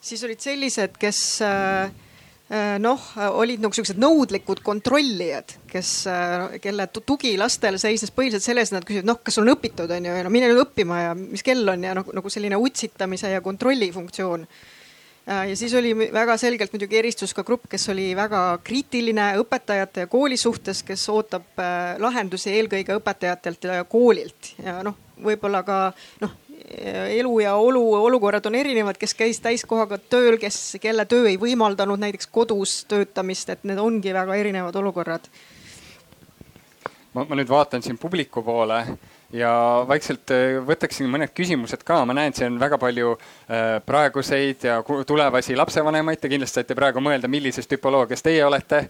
[0.00, 1.92] siis olid sellised, kes äh,
[2.52, 3.00] Äh, noh,
[3.38, 8.84] olid nagu siuksed nõudlikud kontrollijad, kes, äh, kelle tugi lastel seisnes põhiliselt selles, et nad
[8.84, 11.64] küsivad, noh, kas on õpitud, on ju, ja no mine nüüd õppima ja mis kell
[11.72, 14.44] on ja noh, nagu selline utsitamise ja kontrolli funktsioon.
[15.28, 20.06] Äh, ja siis oli väga selgelt muidugi eristus ka grupp, kes oli väga kriitiline õpetajate
[20.06, 21.62] ja kooli suhtes, kes ootab
[22.02, 25.78] lahendusi eelkõige õpetajatelt ja koolilt ja noh, võib-olla ka
[26.24, 26.34] noh,
[27.08, 32.00] elu ja olu, olukorrad on erinevad, kes käis täiskohaga tööl, kes, kelle töö ei võimaldanud
[32.00, 35.28] näiteks kodus töötamist, et need ongi väga erinevad olukorrad.
[37.12, 38.84] ma nüüd vaatan siin publiku poole
[39.32, 39.52] ja
[39.88, 44.78] vaikselt äh, võtaksin mõned küsimused ka, ma näen, siin on väga palju äh, praeguseid ja
[45.06, 48.86] tulevasi lapsevanemaid, te kindlasti saite praegu mõelda, millises tüpoloogias teie olete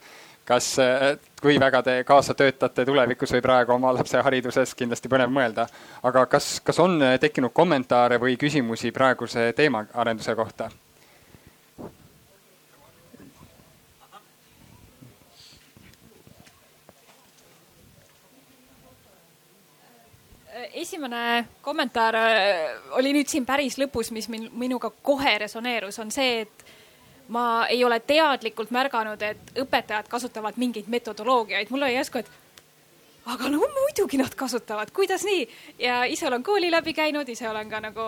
[0.48, 1.08] kas, äh,
[1.42, 5.68] kui väga te kaasa töötate tulevikus või praegu oma lapse hariduses, kindlasti põnev mõelda.
[6.02, 10.70] aga kas, kas on tekkinud kommentaare või küsimusi praeguse teemaarenduse kohta?
[20.72, 22.60] Esimene kommentaar äh,
[22.98, 26.64] oli nüüd siin päris lõpus, mis min, minuga kohe resoneerus, on see, et
[27.32, 32.30] ma ei ole teadlikult märganud, et õpetajad kasutavad mingeid metodoloogiaid, mul oli järsku, et
[33.32, 35.46] aga no muidugi nad kasutavad, kuidas nii?
[35.82, 38.06] Ja ise olen kooli läbi käinud, ise olen ka nagu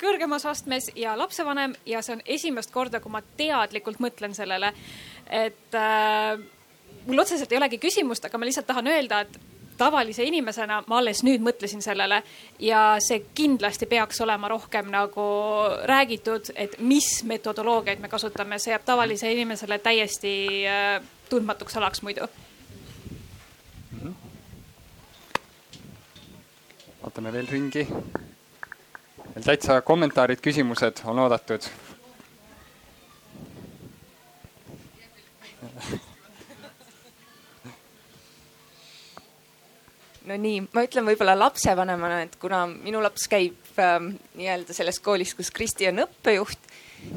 [0.00, 4.72] kõrgemas astmes ja lapsevanem ja see on esimest korda, kui ma teadlikult mõtlen sellele,
[5.30, 6.38] et äh,
[7.06, 11.22] mul otseselt ei olegi küsimust, aga ma lihtsalt tahan öelda, et tavalise inimesena ma alles
[11.26, 12.22] nüüd mõtlesin sellele
[12.62, 15.26] ja see kindlasti peaks olema rohkem nagu
[15.90, 20.34] räägitud, et mis metodoloogiaid me kasutame, see jääb tavalisele inimesele täiesti
[20.68, 22.28] äh, tundmatuks alaks muidu.
[27.04, 27.86] vaatame veel ringi.
[29.34, 31.68] veel täitsa kommentaarid, küsimused on oodatud
[40.28, 45.34] no nii, ma ütlen võib-olla lapsevanemana, et kuna minu laps käib ähm, nii-öelda selles koolis,
[45.36, 46.70] kus Kristi on õppejuht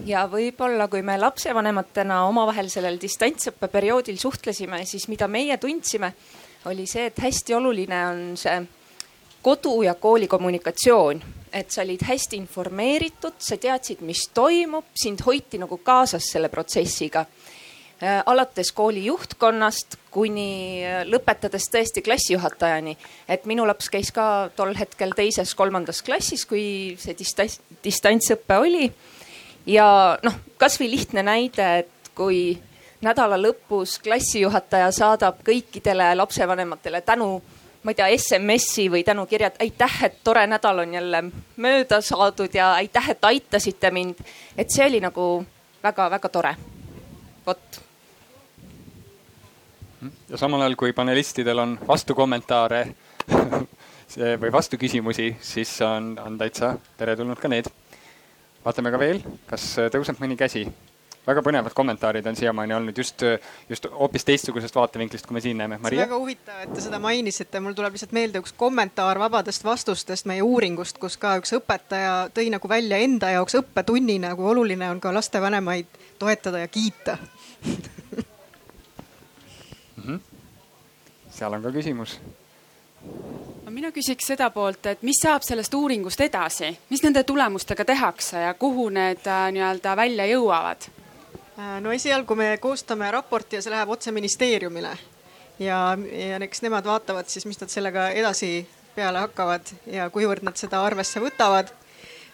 [0.08, 6.14] ja võib-olla kui me lapsevanematena omavahel sellel distantsõppe perioodil suhtlesime, siis mida meie tundsime,
[6.68, 8.60] oli see, et hästi oluline on see
[9.46, 11.22] kodu ja kooli kommunikatsioon,
[11.56, 17.24] et sa olid hästi informeeritud, sa teadsid, mis toimub, sind hoiti nagu kaasas selle protsessiga.
[17.24, 17.37] Äh,
[18.02, 22.98] alates kooli juhtkonnast kuni äh, lõpetades tõesti klassijuhatajani.
[23.28, 28.92] et minu laps käis ka tol hetkel teises-kolmandas klassis, kui see distants, distantsõpe oli.
[29.66, 32.58] ja noh, kasvõi lihtne näide, et kui
[33.02, 37.42] nädala lõpus klassijuhataja saadab kõikidele lapsevanematele tänu
[37.84, 41.22] ma ei tea, SMS-i või tänukirjad, aitäh, et tore nädal on jälle
[41.58, 44.22] mööda saadud ja aitäh, et aitasite mind.
[44.58, 45.46] et see oli nagu
[45.84, 46.56] väga-väga tore.
[47.46, 47.87] vot
[50.30, 52.84] ja samal ajal, kui panelistidel on vastukommentaare
[54.42, 57.72] või vastuküsimusi, siis on, on täitsa teretulnud ka need.
[58.66, 60.68] vaatame ka veel, kas tõuseb mõni käsi
[61.28, 63.22] väga põnevad kommentaarid on siiamaani olnud just,
[63.70, 65.80] just hoopis teistsugusest vaatevinklist, kui me siin näeme.
[65.84, 69.64] see on väga huvitav, et te seda mainisite, mul tuleb lihtsalt meelde üks kommentaar vabadest
[69.68, 74.90] vastustest meie uuringust, kus ka üks õpetaja tõi nagu välja enda jaoks õppetunnina, kui oluline
[74.90, 77.18] on ka lastevanemaid toetada ja kiita
[79.98, 80.04] mm.
[80.06, 80.20] -hmm.
[81.38, 82.18] Seal on ka küsimus
[83.78, 88.54] mina küsiks seda poolt, et mis saab sellest uuringust edasi, mis nende tulemustega tehakse ja
[88.58, 90.88] kuhu need äh, nii-öelda välja jõuavad?
[91.60, 94.96] Äh, no esialgu me koostame raporti ja see läheb otse ministeeriumile
[95.62, 100.58] ja, ja eks nemad vaatavad siis, mis nad sellega edasi peale hakkavad ja kuivõrd nad
[100.58, 101.70] seda arvesse võtavad.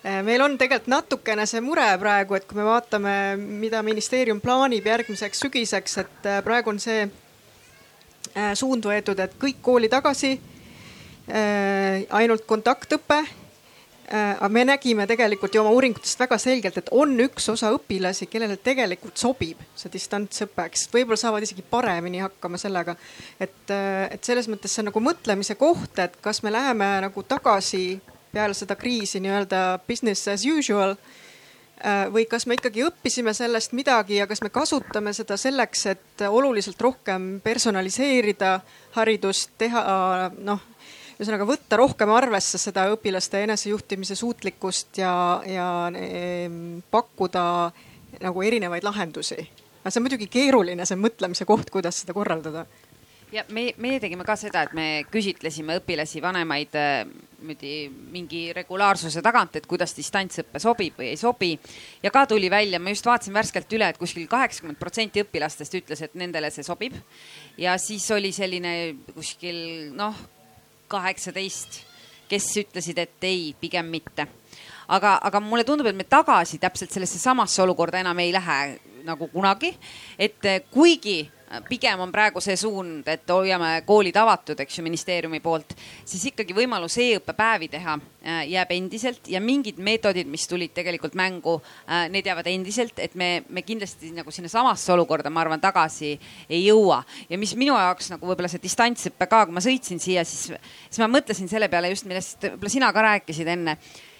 [0.05, 4.87] Äh, meil on tegelikult natukene see mure praegu, et kui me vaatame, mida ministeerium plaanib
[4.87, 7.03] järgmiseks sügiseks, et praegu on see
[8.57, 10.39] suund võetud, et kõik kooli tagasi.
[12.09, 13.21] ainult kontaktõpe
[14.13, 18.27] Äh, aga me nägime tegelikult ju oma uuringutest väga selgelt, et on üks osa õpilasi,
[18.27, 22.97] kellele tegelikult sobib see distantsõpe, kes võib-olla saavad isegi paremini hakkama sellega.
[23.39, 27.23] et, äh, et selles mõttes see on nagu mõtlemise koht, et kas me läheme nagu
[27.23, 28.01] tagasi
[28.33, 31.22] peale seda kriisi nii-öelda business as usual äh,
[32.13, 36.79] või kas me ikkagi õppisime sellest midagi ja kas me kasutame seda selleks, et oluliselt
[36.81, 38.53] rohkem personaliseerida
[38.95, 39.81] haridust, teha
[40.37, 40.61] noh
[41.19, 45.13] ühesõnaga võtta rohkem arvesse seda õpilaste enesejuhtimise suutlikkust ja,
[45.47, 45.67] ja
[45.97, 47.43] ehm, pakkuda
[48.23, 49.39] nagu erinevaid lahendusi.
[49.81, 52.65] aga see on muidugi keeruline, see mõtlemise koht, kuidas seda korraldada
[53.33, 56.75] ja me, meie tegime ka seda, et me küsitlesime õpilasi, vanemaid
[57.43, 61.51] niimoodi mingi regulaarsuse tagant, et kuidas distantsõpe sobib või ei sobi.
[62.03, 66.01] ja ka tuli välja, ma just vaatasin värskelt üle, et kuskil kaheksakümmend protsenti õpilastest ütles,
[66.01, 66.93] et nendele see sobib.
[67.57, 70.15] ja siis oli selline kuskil noh,
[70.87, 71.81] kaheksateist,
[72.29, 74.27] kes ütlesid, et ei, pigem mitte.
[74.87, 79.27] aga, aga mulle tundub, et me tagasi täpselt sellesse samasse olukorda enam ei lähe nagu
[79.27, 79.75] kunagi.
[80.17, 80.39] et
[80.71, 81.29] kuigi
[81.67, 86.55] pigem on praegu see suund, et hoiame koolid avatud, eks ju, ministeeriumi poolt, siis ikkagi
[86.57, 92.29] võimalus e-õppepäevi teha äh, jääb endiselt ja mingid meetodid, mis tulid tegelikult mängu, äh, need
[92.29, 96.15] jäävad endiselt, et me, me kindlasti nagu sinnasamasse olukorda, ma arvan, tagasi
[96.49, 97.03] ei jõua.
[97.29, 100.49] ja mis minu jaoks nagu võib-olla see distantsõpe ka, kui ma sõitsin siia, siis,
[100.87, 103.77] siis ma mõtlesin selle peale just, millest võib-olla sina ka rääkisid enne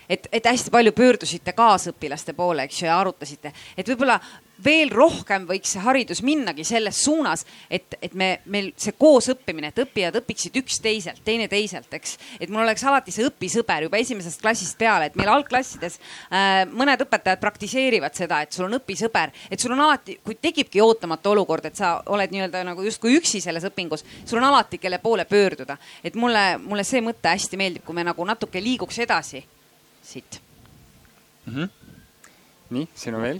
[0.09, 4.19] et, et hästi palju pöördusite kaasõpilaste poole, eks ju, ja arutasite, et võib-olla
[4.63, 9.81] veel rohkem võiks see haridus minnagi selles suunas, et, et me, meil see koosõppimine, et
[9.83, 12.17] õppijad õpiksid üksteiselt, teineteiselt, eks.
[12.39, 17.01] et mul oleks alati see õpisõber juba esimesest klassist peale, et meil algklassides äh, mõned
[17.07, 21.65] õpetajad praktiseerivad seda, et sul on õpisõber, et sul on alati, kui tekibki ootamatu olukord,
[21.69, 25.77] et sa oled nii-öelda nagu justkui üksi selles õpingus, sul on alati, kelle poole pöörduda.
[26.03, 29.43] et mulle, mulle see mõte hästi meeldib, kui me nagu natuke liiguks edasi
[30.03, 30.41] siit
[31.45, 31.53] mm.
[31.55, 31.69] -hmm.
[32.69, 33.39] nii, siin on veel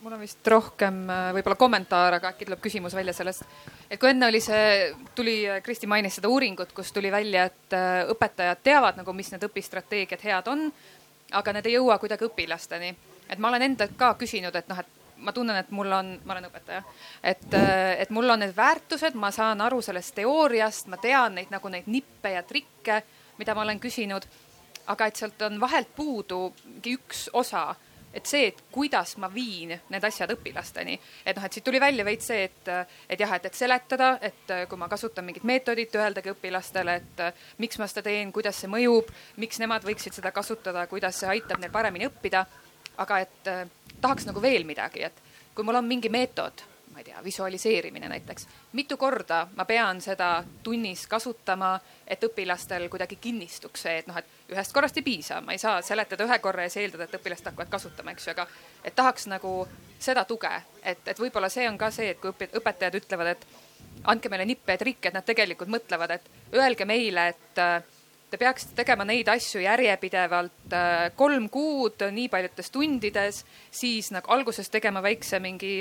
[0.00, 3.44] mul on vist rohkem äh, võib-olla kommentaar, aga äkki tuleb küsimus välja sellest.
[3.90, 7.76] et kui enne oli see, tuli, äh, Kristi mainis seda uuringut, kus tuli välja, et
[7.76, 10.70] äh, õpetajad teavad nagu, mis need õpistrateegiad head on,
[11.36, 12.94] aga need ei jõua kuidagi õpilasteni.
[13.28, 16.32] et ma olen endalt ka küsinud, et noh, et ma tunnen, et mul on, ma
[16.32, 16.80] olen õpetaja,
[17.22, 17.44] et,
[18.00, 21.90] et mul on need väärtused, ma saan aru sellest teooriast, ma tean neid nagu neid
[21.92, 23.02] nippe ja trikke,
[23.38, 24.24] mida ma olen küsinud.
[24.90, 27.76] aga et sealt on vahelt puudu mingi üks osa
[28.14, 32.04] et see, et kuidas ma viin need asjad õpilasteni, et noh, et siit tuli välja
[32.06, 32.70] veits see, et,
[33.08, 37.22] et jah, et, et seletada, et kui ma kasutan mingit meetodit, öeldagi õpilastele, et
[37.62, 39.10] miks ma seda teen, kuidas see mõjub,
[39.42, 42.46] miks nemad võiksid seda kasutada, kuidas see aitab neil paremini õppida.
[43.00, 43.48] aga et
[44.00, 45.22] tahaks nagu veel midagi, et
[45.54, 48.46] kui mul on mingi meetod ma ei tea, visualiseerimine näiteks.
[48.72, 54.52] mitu korda ma pean seda tunnis kasutama, et õpilastel kuidagi kinnistuks see, et noh, et
[54.54, 57.46] ühest korrast ei piisa, ma ei saa seletada ühe korra ja siis eeldada, et õpilased
[57.52, 58.46] hakkavad kasutama, eks ju, aga
[58.84, 59.54] et tahaks nagu
[59.98, 60.50] seda tuge,
[60.82, 63.46] et, et võib-olla see on ka see, et kui õpetajad ütlevad, et
[64.10, 67.62] andke meile nippe ja trikke, et nad tegelikult mõtlevad, et öelge meile, et
[68.30, 70.74] te peaksite tegema neid asju järjepidevalt
[71.18, 75.80] kolm kuud nii paljudes tundides, siis nagu alguses tegema väikse mingi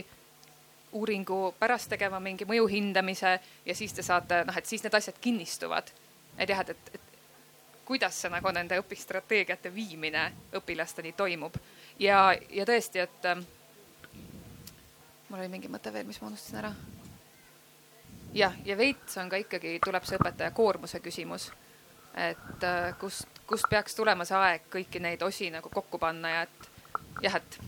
[0.91, 5.19] uuringu, pärast tegema mingi mõju hindamise ja siis te saate noh, et siis need asjad
[5.21, 5.91] kinnistuvad.
[6.37, 7.09] et jah, et, et, et
[7.85, 11.55] kuidas see nagu nende õpistrateegiate viimine õpilasteni toimub
[11.99, 13.41] ja, ja tõesti, et ähm,
[15.29, 16.73] mul oli mingi mõte veel, mis ma unustasin ära.
[18.33, 21.51] jah, ja veits on ka ikkagi, tuleb see õpetaja koormuse küsimus.
[22.13, 26.41] et äh, kust, kust peaks tulema see aeg kõiki neid osi nagu kokku panna ja
[26.47, 26.69] et
[27.21, 27.59] jah, et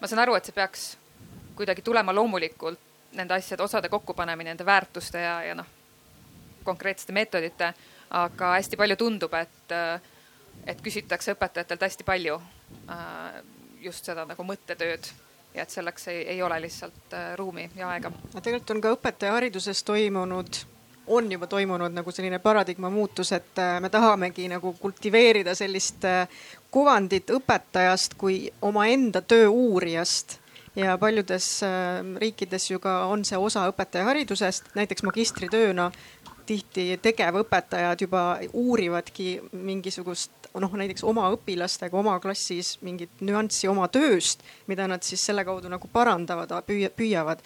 [0.00, 0.88] ma saan aru, et see peaks
[1.58, 2.86] kuidagi tulema loomulikult
[3.18, 5.66] nende asjade osade kokkupanemine, nende väärtuste ja, ja noh,
[6.64, 7.72] konkreetsete meetodite.
[8.10, 9.72] aga hästi palju tundub, et
[10.66, 13.42] et küsitakse õpetajatelt hästi palju äh,
[13.80, 15.10] just seda nagu mõttetööd
[15.54, 18.12] ja et selleks ei, ei ole lihtsalt äh, ruumi ja aega.
[18.34, 20.60] tegelikult on ka õpetajahariduses toimunud
[21.06, 26.04] on juba toimunud nagu selline paradigma muutus, et äh, me tahamegi nagu kultiveerida sellist
[26.70, 30.38] kuvandit õpetajast kui omaenda töö uurijast
[30.78, 35.90] ja paljudes äh, riikides ju ka on see osa õpetajaharidusest, näiteks magistritööna
[36.48, 38.22] tihti tegevõpetajad juba
[38.56, 45.24] uurivadki mingisugust noh, näiteks oma õpilastega oma klassis mingit nüanssi oma tööst, mida nad siis
[45.28, 47.42] selle kaudu nagu parandavad, püüavad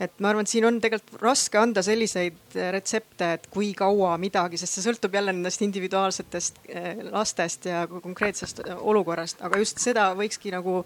[0.00, 4.14] et ma arvan, et siin on tegelikult raske anda selliseid äh, retsepte, et kui kaua
[4.20, 9.82] midagi, sest see sõltub jälle nendest individuaalsetest äh, lastest ja konkreetsest äh, olukorrast, aga just
[9.82, 10.80] seda võikski nagu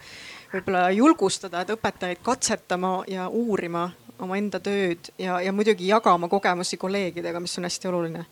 [0.52, 3.86] võib-olla julgustada, et õpetajaid katsetama ja uurima
[4.22, 8.26] omaenda tööd ja, ja muidugi jagama kogemusi kolleegidega, mis on hästi oluline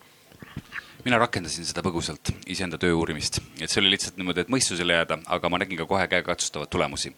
[1.04, 5.18] mina rakendasin seda põgusalt, iseenda töö uurimist, et see oli lihtsalt niimoodi, et mõistusele jääda,
[5.34, 7.10] aga ma nägin ka kohe käegakatsutavaid tulemusi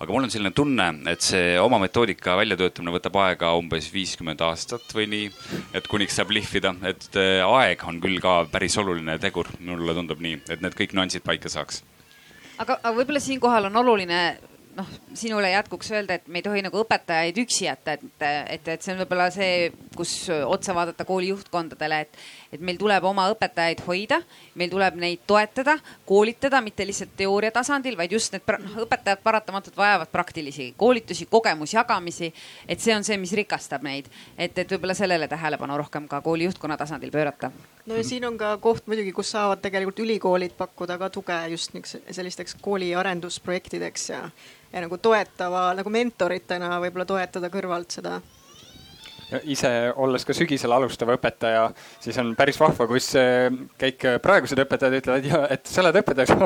[0.00, 4.92] aga mul on selline tunne, et see oma metoodika väljatöötamine võtab aega umbes viiskümmend aastat
[4.96, 5.28] või nii,
[5.76, 10.20] et kuniks saab lihvida, et äh, aeg on küll ka päris oluline tegur, mulle tundub
[10.24, 11.82] nii, et need kõik nüansid paika saaks.
[12.58, 14.20] aga, aga võib-olla siinkohal on oluline
[14.76, 18.24] noh, sinule jätkuks öelda, et me ei tohi nagu õpetajaid üksi jätta, et,
[18.56, 22.18] et, et see on võib-olla see, kus otsa vaadata kooli juhtkondadele, et,
[22.52, 24.20] et meil tuleb oma õpetajaid hoida,
[24.60, 29.78] meil tuleb neid toetada, koolitada, mitte lihtsalt teooria tasandil, vaid just need noh, õpetajad paratamatult
[29.78, 32.32] vajavad praktilisi koolitusi, kogemusi, jagamisi.
[32.68, 36.50] et see on see, mis rikastab neid, et, et võib-olla sellele tähelepanu rohkem ka kooli
[36.50, 37.52] juhtkonna tasandil pöörata.
[37.86, 41.76] No ja siin on ka koht muidugi, kus saavad tegelikult ülikoolid pakkuda ka tuge just
[42.10, 44.22] sellisteks kooli arendusprojektideks ja,
[44.72, 48.20] ja nagu toetava nagu mentoritena võib-olla toetada kõrvalt seda.
[49.42, 51.64] Ise olles ka sügisel alustav õpetaja,
[51.98, 53.48] siis on päris vahva, kus äh,
[53.80, 56.36] kõik praegused õpetajad ütlevad ja et sa oled õpetaja.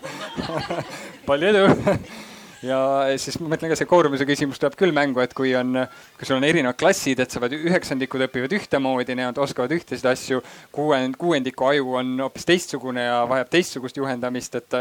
[1.30, 1.64] Palju edu
[2.66, 2.78] ja
[3.20, 5.78] siis ma mõtlen ka see koormuse küsimus tuleb küll mängu, et kui on,
[6.18, 10.42] kui sul on erinevad klassid, et saavad üheksandikud õpivad ühtemoodi, nemad oskavad ühtesid asju.
[10.72, 14.78] kuuend, kuuendiku aju on hoopis teistsugune ja vajab teistsugust juhendamist, et,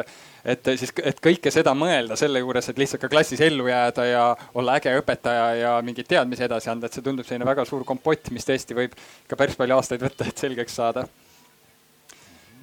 [0.55, 4.25] et siis, et kõike seda mõelda selle juures, et lihtsalt ka klassis ellu jääda ja
[4.53, 8.32] olla äge õpetaja ja mingeid teadmisi edasi anda, et see tundub selline väga suur kompott,
[8.36, 8.99] mis tõesti võib
[9.30, 11.07] ka päris palju aastaid võtta, et selgeks saada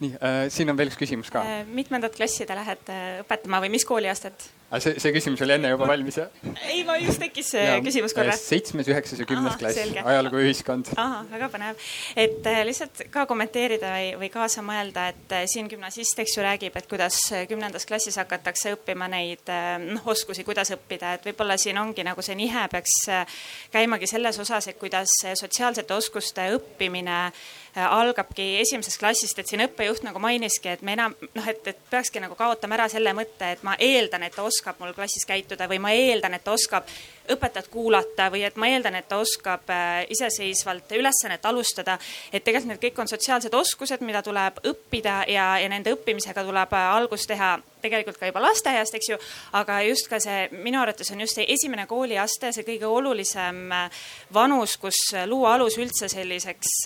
[0.00, 1.64] nii äh,, siin on veel üks küsimus ka äh,.
[1.72, 4.50] mitmendat klassi te lähete õpetama või mis kooliastet?
[4.66, 6.32] Aga see, see küsimus oli enne juba valmis, jah?
[6.66, 8.34] ei, ma just tekkis see ja, küsimus korra.
[8.38, 10.90] seitsmes, üheksas ja kümnes klass, ajalugu ja ühiskond.
[10.98, 11.84] ahah, väga põnev.
[12.18, 16.44] et äh, lihtsalt ka kommenteerida või, või kaasa mõelda, et äh, siin gümnasist, eks ju,
[16.46, 19.52] räägib, et kuidas kümnendas klassis hakatakse õppima neid
[19.84, 22.98] noh, oskusi, kuidas õppida, et võib-olla siin ongi nagu see nihe peaks
[23.74, 27.20] käimagi selles osas, et kuidas sotsiaalsete oskuste õppimine
[27.76, 32.22] algabki esimesest klassist, et siin õppejuht nagu mainiski, et me enam noh, et, et peakski
[32.24, 35.78] nagu kaotama ära selle mõtte, et ma eeldan, et ta oskab mul klassis käituda või
[35.82, 36.88] ma eeldan, et ta oskab
[37.32, 41.98] õpetajat kuulata või et ma eeldan, et ta oskab äh, iseseisvalt ülesannet alustada.
[42.32, 46.72] et tegelikult need kõik on sotsiaalsed oskused, mida tuleb õppida ja, ja nende õppimisega tuleb
[46.72, 49.18] äh, algust teha tegelikult ka juba lasteaiast, eks ju.
[49.52, 54.02] aga just ka see minu arvates on just see esimene kooliaste, see kõige olulisem äh,
[54.34, 56.80] vanus, kus luua alus üldse selliseks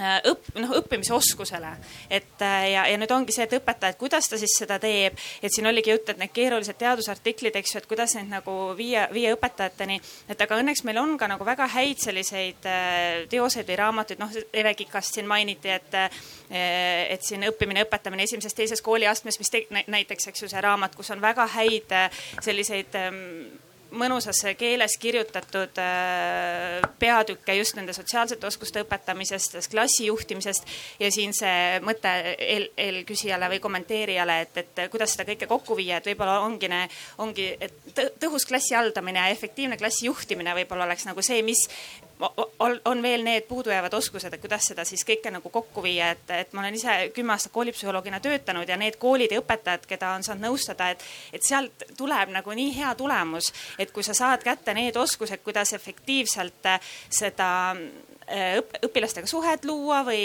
[0.00, 1.72] õpp-, noh õppimisoskusele.
[2.10, 5.18] et äh, ja, ja nüüd ongi see, et õpetaja, et kuidas ta siis seda teeb,
[5.42, 9.08] et siin oligi jutt, et need keerulised teadusartiklid, eks ju, et kuidas neid nagu viia,
[9.12, 10.00] viia õpetajateni.
[10.28, 14.32] et aga õnneks meil on ka nagu väga häid selliseid äh, teoseid või raamatuid, noh
[14.52, 15.90] Eve Kikast siin mainiti, et
[16.52, 21.22] et siin õppimine, õpetamine esimeses-teises kooliastmes, mis te, näiteks, eks ju, see raamat, kus on
[21.22, 21.94] väga häid
[22.44, 23.22] selliseid ähm,
[23.98, 30.68] mõnusas keeles kirjutatud äh, peatükke just nende sotsiaalsete oskuste õpetamisest, klassi juhtimisest
[31.00, 36.00] ja siin see mõte eel, eelküsijale või kommenteerijale, et, et kuidas seda kõike kokku viia,
[36.00, 36.70] et võib-olla ongi,
[37.22, 37.50] ongi
[38.22, 41.66] tõhus klassi haldamine efektiivne klassi juhtimine võib-olla oleks nagu see, mis
[42.84, 46.52] on veel need puudujäävad oskused, et kuidas seda siis kõike nagu kokku viia, et, et
[46.52, 50.46] ma olen ise kümme aastat koolipsühholoogina töötanud ja need koolid ja õpetajad, keda on saanud
[50.46, 54.96] nõustada, et, et sealt tuleb nagu nii hea tulemus, et kui sa saad kätte need
[54.96, 56.72] oskused, kuidas efektiivselt
[57.10, 60.22] seda Äh, õp õpilastega suhet luua või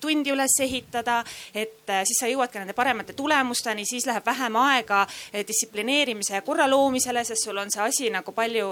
[0.00, 1.20] tundi üles ehitada,
[1.54, 6.38] et äh, siis sa jõuad ka nende paremate tulemusteni, siis läheb vähem aega äh, distsiplineerimise
[6.38, 8.68] ja korra loomisele, sest sul on see asi nagu palju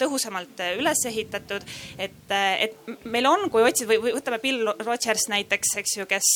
[0.00, 1.64] tõhusamalt üles ehitatud.
[1.98, 6.30] et, et meil on, kui otsida või, või võtame Bill Rogers näiteks, eks ju, kes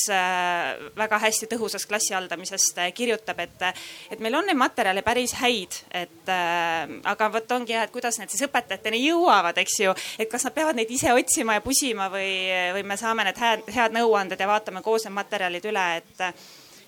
[0.96, 3.66] väga hästi tõhusast klassi haldamisest kirjutab, et,
[4.12, 8.32] et meil on neid materjale päris häid, et aga vot ongi jah, et kuidas need
[8.32, 12.48] siis õpetajateni jõuavad, eks ju, et kas nad peavad neid ise otsima ja küsima või,
[12.78, 16.28] või me saame need head, head nõuanded ja vaatame koos need materjalid üle, et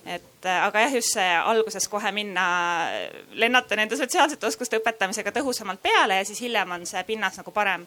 [0.07, 2.43] et aga jah, just see alguses kohe minna,
[3.35, 7.83] lennata nende sotsiaalsete oskuste õpetamisega tõhusamalt peale ja siis hiljem on see pinnas nagu parem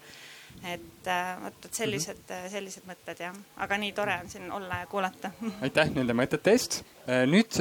[0.64, 1.08] et
[1.42, 2.50] vot, et sellised mm, -hmm.
[2.50, 5.30] sellised mõtted jah, aga nii tore on siin olla ja kuulata.
[5.66, 6.82] aitäh nende mõtete eest.
[7.26, 7.56] nüüd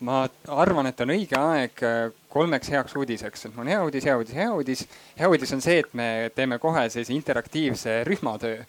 [0.00, 1.82] ma arvan, et on õige aeg
[2.28, 4.86] kolmeks heaks uudiseks, et mul on hea uudis, hea uudis, hea uudis.
[5.18, 8.64] hea uudis on see, et me teeme kohe sellise interaktiivse rühmatöö.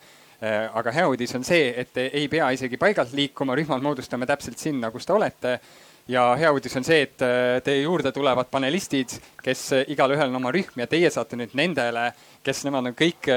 [0.74, 4.92] aga hea uudis on see, et ei pea isegi paigalt liikuma, rühmad moodustame täpselt sinna,
[4.92, 5.60] kus te olete
[6.08, 7.24] ja hea uudis on see, et
[7.64, 9.14] teie juurde tulevad panelistid,
[9.44, 12.12] kes igalühel on oma rühm ja teie saate nüüd nendele,
[12.44, 13.30] kes nemad on kõik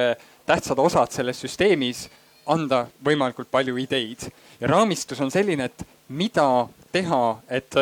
[0.47, 2.07] tähtsad osad selles süsteemis,
[2.47, 4.29] anda võimalikult palju ideid.
[4.61, 7.77] ja raamistus on selline, et mida teha, et,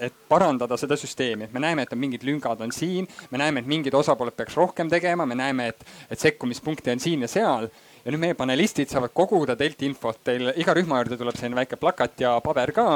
[0.00, 3.60] et parandada seda süsteemi, et me näeme, et on mingid lüngad on siin, me näeme,
[3.60, 7.68] et mingid osapooled peaks rohkem tegema, me näeme, et, et sekkumispunkte on siin ja seal.
[8.04, 11.76] ja nüüd meie panelistid saavad koguda teilt infot, teil iga rühma juurde tuleb selline väike
[11.76, 12.86] plakat ja paber ka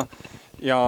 [0.62, 0.78] ja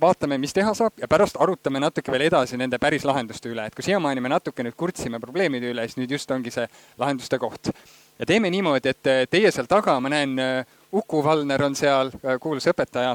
[0.00, 3.76] vaatame, mis teha saab ja pärast arutame natuke veel edasi nende päris lahenduste üle, et
[3.76, 6.66] kui siiamaani me natuke nüüd kurtsime probleemide üle, siis nüüd just ongi see
[6.98, 7.72] lahenduste koht.
[8.18, 12.10] ja teeme niimoodi, et eh, teie seal taga, ma näen, eh, Uku Valner on seal,
[12.18, 13.14] eh, kuulus õpetaja.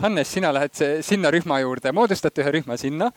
[0.00, 3.10] Hannes, sina lähed sinna rühma juurde, moodustate ühe rühma sinna.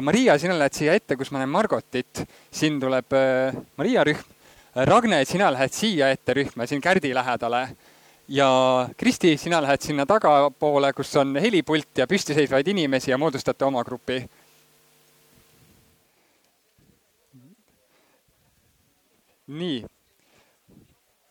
[0.00, 3.12] Maria, sina lähed siia ette, kus ma näen Margotit, siin tuleb
[3.76, 4.24] Maria rühm.
[4.88, 7.66] Ragne, sina lähed siia ette rühma, siin Kärdi lähedale
[8.32, 13.84] ja Kristi, sina lähed sinna tagapoole, kus on helipult ja püstiseisvaid inimesi ja moodustate oma
[13.84, 14.24] grupi.
[19.52, 19.82] nii,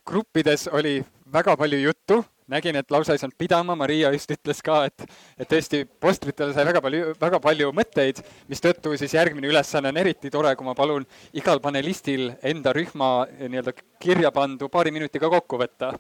[0.05, 0.99] gruppides oli
[1.33, 2.19] väga palju juttu,
[2.53, 5.05] nägin, et lausa ei saanud pidama, Maria just ütles ka, et,
[5.39, 8.21] et tõesti postritele sai väga palju, väga palju mõtteid,
[8.51, 13.73] mistõttu siis järgmine ülesanne on eriti tore, kui ma palun igal panelistil enda rühma nii-öelda
[13.97, 15.95] kirja pandu paari minutiga kokku võtta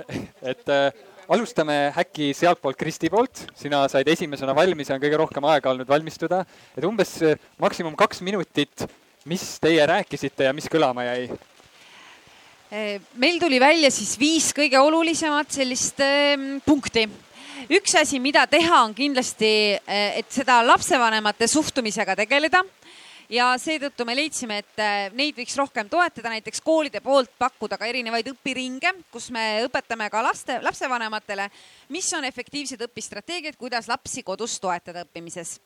[0.52, 0.90] et äh,
[1.32, 5.88] alustame äkki sealtpoolt Kristi poolt, sina said esimesena valmis ja on kõige rohkem aega olnud
[5.88, 6.44] valmistuda.
[6.76, 8.86] et umbes äh, maksimum kaks minutit,
[9.30, 11.26] mis teie rääkisite ja mis kõlama jäi?
[12.72, 16.36] Äh, meil tuli välja siis viis kõige olulisemat sellist äh,
[16.66, 17.06] punkti
[17.70, 19.50] üks asi, mida teha, on kindlasti,
[19.86, 22.62] äh, et seda lapsevanemate suhtumisega tegeleda
[23.30, 27.88] ja seetõttu me leidsime, et äh, neid võiks rohkem toetada, näiteks koolide poolt pakkuda ka
[27.90, 31.48] erinevaid õpiringe, kus me õpetame ka laste, lapsevanematele,
[31.92, 35.58] mis on efektiivsed õpistrateegiad, kuidas lapsi kodus toetada õppimises.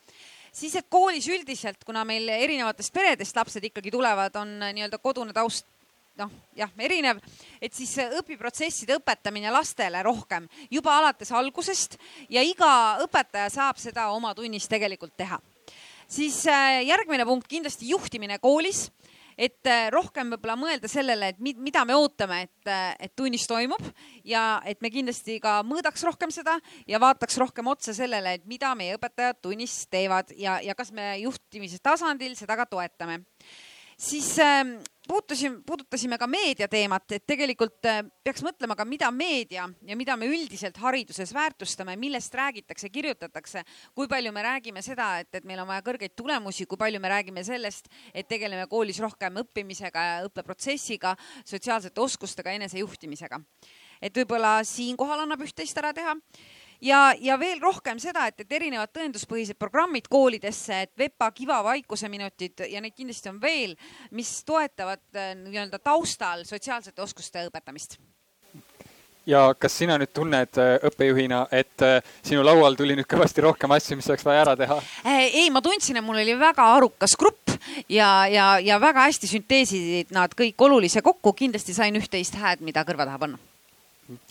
[0.56, 5.36] Siis, et koolis üldiselt, kuna meil erinevatest peredest lapsed ikkagi tulevad, on äh, nii-öelda kodune
[5.36, 5.66] taust
[6.16, 7.18] noh, jah, erinev,
[7.60, 11.98] et siis õpiprotsesside õpetamine lastele rohkem juba alates algusest
[12.32, 12.70] ja iga
[13.04, 15.36] õpetaja saab seda oma tunnis tegelikult teha
[16.08, 18.86] siis äh, järgmine punkt kindlasti juhtimine koolis
[19.36, 23.82] et äh, rohkem võib-olla mõelda sellele, et mida me ootame, et, äh, et tunnis toimub
[24.24, 26.56] ja et me kindlasti ka mõõdaks rohkem seda
[26.88, 31.12] ja vaataks rohkem otsa sellele, et mida meie õpetajad tunnis teevad ja, ja kas me
[31.20, 33.20] juhtimise tasandil seda ka toetame.
[33.96, 34.36] siis
[35.08, 40.28] puutusime, puudutasime ka meediateemat, et tegelikult äh, peaks mõtlema ka, mida meedia ja mida me
[40.30, 43.64] üldiselt hariduses väärtustame, millest räägitakse, kirjutatakse.
[43.94, 47.08] kui palju me räägime seda, et, et meil on vaja kõrgeid tulemusi, kui palju me
[47.12, 53.40] räägime sellest, et tegeleme koolis rohkem õppimisega ja õppeprotsessiga, sotsiaalsete oskustega, enesejuhtimisega.
[54.02, 56.16] et võib-olla siinkohal annab üht-teist ära teha
[56.80, 62.66] ja, ja veel rohkem seda, et, et erinevad tõenduspõhised programmid koolidesse, et VEPA, Kiva, vaikuseminutid
[62.70, 63.76] ja neid kindlasti on veel,
[64.16, 67.98] mis toetavad äh, nii-öelda taustal sotsiaalsete oskuste õpetamist
[69.26, 73.74] ja kas sina nüüd tunned äh, õppejuhina, et äh, sinu laual tuli nüüd kõvasti rohkem
[73.76, 74.78] asju, mis oleks vaja ära teha?
[75.10, 77.56] ei, ma tundsin, et mul oli väga arukas grupp
[77.88, 81.34] ja, ja, ja väga hästi sünteesisid nad kõik olulise kokku.
[81.36, 83.42] kindlasti sain üht-teist hääd, mida kõrva taha panna.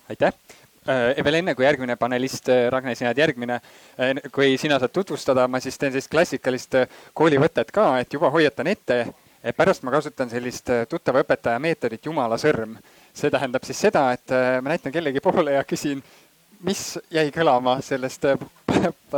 [0.10, 3.56] aitäh Äh, veel enne, kui järgmine panelist, äh, Ragne, sina oled järgmine,
[3.98, 6.78] äh, kui sina saad tutvustada, ma siis teen sellist klassikalist
[7.18, 9.00] koolivõtet ka, et juba hoiatan ette,
[9.42, 12.78] et pärast ma kasutan sellist tuttava õpetaja meetodit Jumala sõrm.
[13.14, 14.30] see tähendab siis seda, et
[14.62, 16.04] ma näitan kellegi poole ja küsin,
[16.62, 18.26] mis jäi kõlama sellest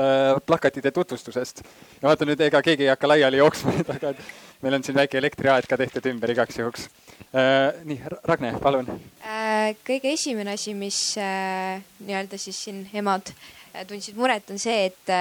[0.47, 1.63] plakatide tutvustusest.
[2.01, 4.13] ja vaata nüüd, ega keegi ei hakka laiali jooksma nüüd, aga
[4.61, 6.87] meil on siin väike elektriaed ka tehtud ümber igaks juhuks
[7.33, 8.87] Äh, nii, Ragne, palun.
[9.27, 13.33] Äh, kõige esimene asi, mis äh, nii-öelda siis siin emad
[13.89, 15.11] tundsid muret, on see, et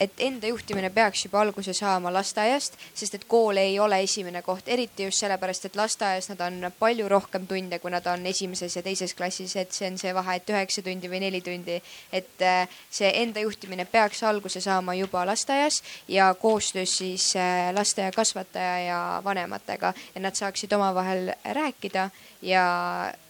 [0.00, 4.68] et enda juhtimine peaks juba alguse saama lasteaiast, sest et kool ei ole esimene koht,
[4.72, 8.82] eriti just sellepärast, et lasteaias nad on palju rohkem tunde, kui nad on esimeses ja
[8.82, 11.80] teises klassis, et see on see vahe, et üheksa tundi või neli tundi.
[12.12, 18.78] et äh, see enda juhtimine peaks alguse saama juba lasteaias ja koostöös siis äh, lasteaiakasvataja
[18.84, 22.10] ja vanematega, et nad saaksid omavahel rääkida
[22.42, 22.64] ja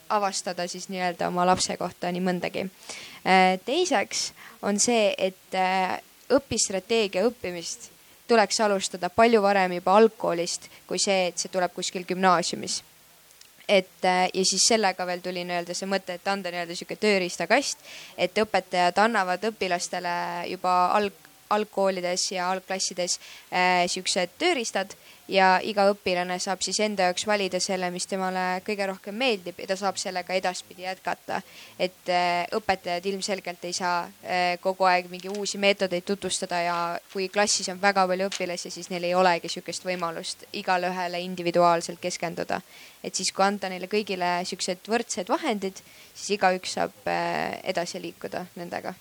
[0.09, 2.63] avastada siis nii-öelda oma lapse kohta nii mõndagi.
[3.27, 5.59] Äh, teiseks on see, et
[6.37, 7.89] õpistrateegia õppimist
[8.31, 12.83] tuleks alustada palju varem juba algkoolist, kui see, et see tuleb kuskil gümnaasiumis.
[13.71, 17.79] et äh, ja siis sellega veel tuli nii-öelda see mõte, et anda nii-öelda sihuke tööriistakast,
[18.17, 20.15] et õpetajad annavad õpilastele
[20.49, 23.17] juba alg, algkoolides ja algklassides
[23.51, 24.95] äh, siuksed tööriistad
[25.31, 29.69] ja iga õpilane saab siis enda jaoks valida selle, mis temale kõige rohkem meeldib ja
[29.69, 31.41] ta saab sellega edaspidi jätkata.
[31.79, 36.77] et äh, õpetajad ilmselgelt ei saa äh, kogu aeg mingi uusi meetodeid tutvustada ja
[37.13, 41.99] kui klassis on väga palju õpilasi, siis neil ei olegi sihukest võimalust igale ühele individuaalselt
[42.01, 42.61] keskenduda.
[43.03, 45.79] et siis, kui anda neile kõigile siuksed võrdsed vahendid,
[46.13, 47.07] siis igaüks saab
[47.63, 48.93] edasi liikuda nendega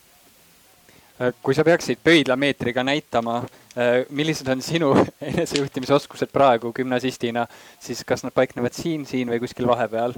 [1.43, 3.43] kui sa peaksid pöidlameetriga näitama,
[3.79, 4.89] Äh, millised on sinu
[5.31, 7.45] enesejuhtimisoskused praegu gümnasistina,
[7.79, 10.17] siis kas nad paiknevad siin, siin või kuskil vahepeal?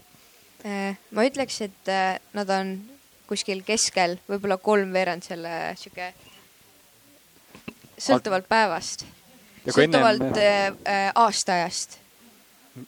[0.64, 2.78] Äh, ma ütleks, et äh, nad on
[3.28, 6.14] kuskil keskel, võib-olla kolmveerand selle sihuke,
[8.00, 9.04] sõltuvalt päevast,
[9.68, 10.80] sõltuvalt ennem...
[11.12, 11.98] aastaajast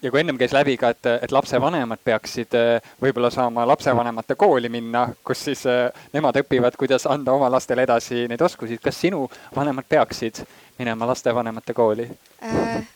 [0.03, 4.71] ja kui ennem käis läbi ka, et, et lapsevanemad peaksid eh, võib-olla saama lapsevanemate kooli
[4.73, 8.79] minna, kus siis eh, nemad õpivad, kuidas anda oma lastele edasi neid oskusi.
[8.83, 9.27] kas sinu
[9.57, 10.45] vanemad peaksid
[10.79, 12.09] minema lastevanemate kooli
[12.43, 12.87] äh,?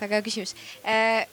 [0.00, 0.54] väga hea küsimus
[0.86, 1.26] äh,.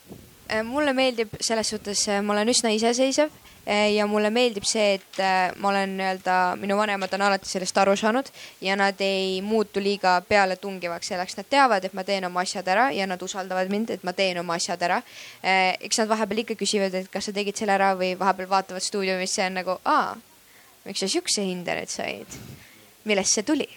[0.65, 3.29] mulle meeldib selles suhtes, ma olen üsna iseseisev
[3.69, 7.95] ja mulle meeldib see, et eh, ma olen nii-öelda, minu vanemad on alati sellest aru
[7.99, 8.29] saanud
[8.65, 12.89] ja nad ei muutu liiga pealetungivaks selleks, nad teavad, et ma teen oma asjad ära
[12.95, 15.01] ja nad usaldavad mind, et ma teen oma asjad ära.
[15.43, 18.85] Eh, eks nad vahepeal ikka küsivad, et kas sa tegid selle ära või vahepeal vaatavad
[18.85, 20.15] stuudiumisse ja on nagu, aa,
[20.87, 22.41] miks sa siukse hinde nüüd said?
[23.09, 23.69] millest see tuli?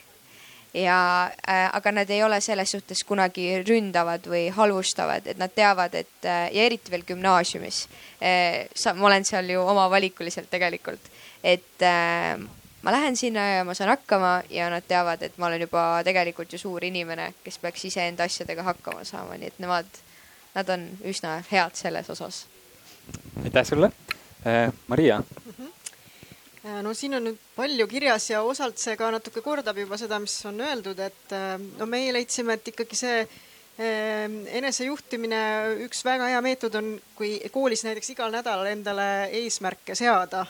[0.75, 5.95] Ja äh,, aga nad ei ole selles suhtes kunagi ründavad või halvustavad, et nad teavad,
[5.95, 7.85] et äh, ja eriti veel gümnaasiumis
[8.23, 8.69] äh,.
[8.75, 11.11] sa, ma olen seal ju omavalikuliselt tegelikult,
[11.45, 12.39] et äh,
[12.83, 16.53] ma lähen sinna ja ma saan hakkama ja nad teavad, et ma olen juba tegelikult
[16.53, 20.01] ju suur inimene, kes peaks iseenda asjadega hakkama saama, nii et nemad,
[20.55, 22.47] nad on üsna head selles osas.
[23.45, 23.93] aitäh sulle
[24.47, 25.53] äh,, Maria mm.
[25.59, 25.72] -hmm
[26.63, 30.35] no siin on nüüd palju kirjas ja osalt see ka natuke kordab juba seda, mis
[30.47, 35.43] on öeldud, et äh, no meie leidsime, et ikkagi see äh, enesejuhtimine,
[35.89, 39.09] üks väga hea meetod on, kui koolis näiteks igal nädalal endale
[39.43, 40.47] eesmärke seada.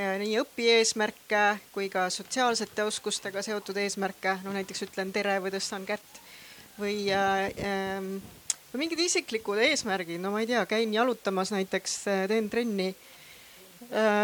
[0.00, 1.40] nii õpieesmärke
[1.74, 6.20] kui ka sotsiaalsete oskustega seotud eesmärke, no näiteks ütlen tere või tõstan kätt
[6.78, 7.50] või äh,
[8.70, 11.98] või mingid isiklikud eesmärgid, no ma ei tea, käin jalutamas näiteks,
[12.30, 13.09] teen trenni Äh,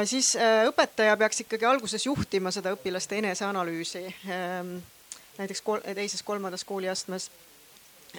[0.05, 4.05] siis äh, õpetaja peaks ikkagi alguses juhtima seda õpilaste eneseanalüüsi.
[4.31, 4.77] Ähm,
[5.39, 7.31] näiteks kol teises, kolmandas kooliastmes.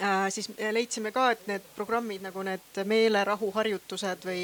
[0.02, 4.42] Äh, siis leidsime ka, et need programmid nagu need meelerahuharjutused või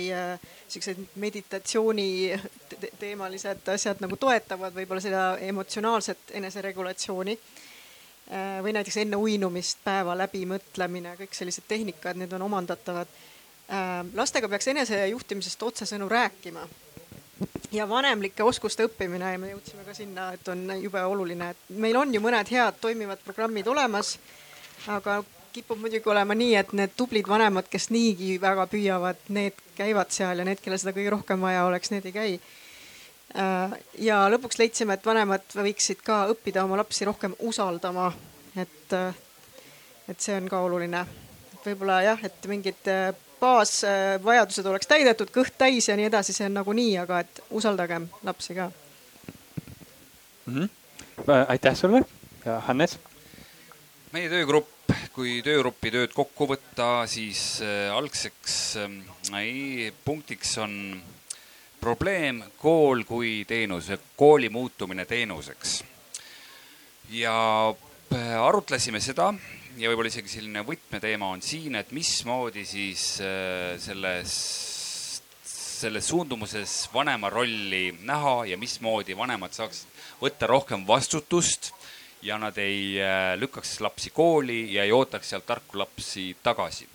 [0.72, 2.08] siuksed meditatsiooni
[2.98, 7.36] teemalised asjad nagu toetavad võib-olla seda emotsionaalset eneseregulatsiooni
[8.64, 13.10] või näiteks enne uinumist päeva läbimõtlemine, kõik sellised tehnikad, need on omandatavad.
[14.16, 16.64] lastega peaks enesejuhtimisest otsesõnu rääkima
[17.72, 21.96] ja vanemlike oskuste õppimine ja me jõudsime ka sinna, et on jube oluline, et meil
[21.98, 24.18] on ju mõned head toimivad programmid olemas.
[24.88, 25.22] aga
[25.52, 30.38] kipub muidugi olema nii, et need tublid vanemad, kes niigi väga püüavad, need käivad seal
[30.38, 32.32] ja need, kellel seda kõige rohkem vaja oleks, need ei käi.
[33.38, 38.12] Äh, ja lõpuks leidsime, et vanemad võiksid ka õppida oma lapsi rohkem usaldama.
[38.56, 38.92] et,
[40.08, 41.06] et see on ka oluline.
[41.64, 43.14] võib-olla jah, et mingid äh,
[43.44, 48.56] baasvajadused oleks täidetud, kõht täis ja nii edasi, see on nagunii, aga et usaldagem lapsi
[48.56, 48.70] ka
[50.46, 50.54] mm.
[50.54, 50.68] -hmm.
[51.48, 52.04] aitäh sulle
[52.44, 52.98] ja Hannes.
[54.12, 61.02] meie töögrupp, kui töögrupi tööd kokku võtta, siis äh, algseks äh, punktiks on
[61.80, 65.84] probleem kool kui teenus, kooli muutumine teenuseks.
[67.10, 67.34] ja
[67.70, 69.32] äh, arutlesime seda
[69.78, 74.34] ja võib-olla isegi selline võtmeteema on siin, et mismoodi siis äh, selles,
[75.42, 79.90] selles suundumuses vanema rolli näha ja mismoodi vanemad saaksid
[80.22, 81.72] võtta rohkem vastutust
[82.24, 86.86] ja nad ei äh, lükkaks lapsi kooli ja ei ootaks sealt tarku lapsi tagasi.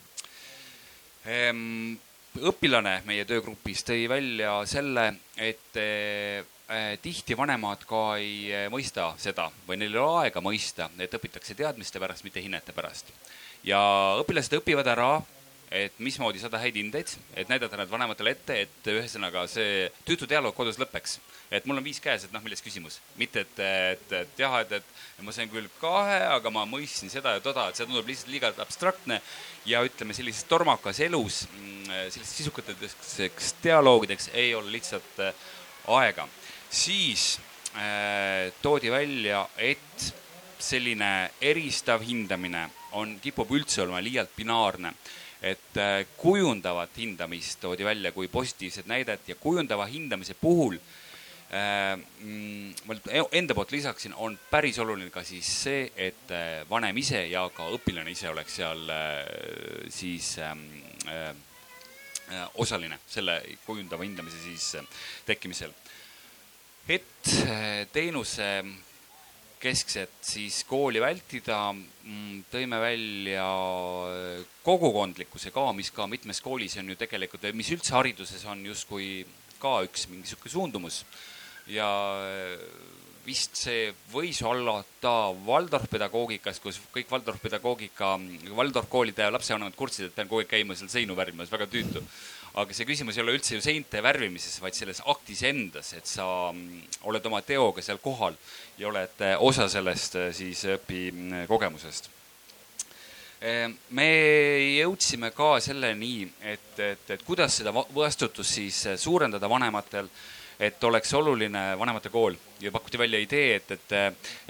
[1.29, 1.97] Ehm,
[2.39, 6.58] õpilane meie töögrupis tõi välja selle, et äh, äh,
[7.01, 11.57] tihti vanemad ka ei äh, mõista seda või neil ei ole aega mõista, et õpitakse
[11.57, 13.09] teadmiste pärast, mitte hinnete pärast.
[13.63, 13.79] ja
[14.21, 15.11] õpilased õpivad ära
[15.69, 20.55] et mismoodi saada häid hindeid, et näidata need vanematele ette, et ühesõnaga see tüütu dialoog
[20.57, 21.19] kodus lõpeks.
[21.51, 24.71] et mul on viis käes, et noh, milles küsimus, mitte et, et, et jah, et,
[24.71, 28.33] et ma sain küll kahe, aga ma mõistsin seda ja toda, et see tundub lihtsalt
[28.33, 29.21] liiga abstraktne
[29.65, 35.33] ja ütleme, sellises tormakas elus mm, sellisteks sisukateks dialoogideks ei ole lihtsalt äh,
[35.87, 36.27] aega.
[36.69, 37.39] Siis
[37.75, 40.13] äh, toodi välja, et
[40.59, 42.67] selline eristav hindamine
[42.99, 44.93] on, kipub üldse olema liialt binaarne
[45.41, 52.73] et äh, kujundavat hindamist toodi välja kui positiivset näidet ja kujundava hindamise puhul äh, mm,
[52.85, 57.23] ma e-, enda poolt lisaksin, on päris oluline ka siis see, et äh, vanem ise
[57.31, 58.83] ja ka õpilane ise oleks seal
[59.89, 60.67] siis ähm,
[62.61, 64.75] osaline selle kujundava hindamise siis
[65.25, 65.71] tekkimisel.
[66.89, 67.33] Et
[67.93, 68.47] teenuse
[69.59, 73.47] keskset siis kooli vältida, mm, tõime välja
[74.07, 79.25] äh, kogukondlikkuse ka, mis ka mitmes koolis on ju tegelikult, mis üldse hariduses on justkui
[79.59, 81.03] ka üks mingi sihuke suundumus.
[81.69, 81.85] ja
[83.25, 88.15] vist see võis olla ta Waldorf pedagoogikas, kus kõik Waldorf pedagoogika,
[88.55, 92.01] Waldorf koolide lapsevanemad kurtsid, et pean kogu aeg käima seal seinu värvimas, väga tüütu
[92.57, 96.25] aga see küsimus ei ole üldse ju seinte värvimises, vaid selles aktis endas, et sa
[96.53, 98.37] mm, oled oma teoga seal kohal
[98.79, 102.09] ja oled äh, osa sellest äh, siis õpikogemusest.
[103.39, 104.09] Äh, me
[104.79, 110.09] jõudsime ka selleni, et, et, et kuidas seda vastutust siis suurendada vanematel
[110.59, 113.93] et oleks oluline vanemate kool ja pakuti välja idee, et, et,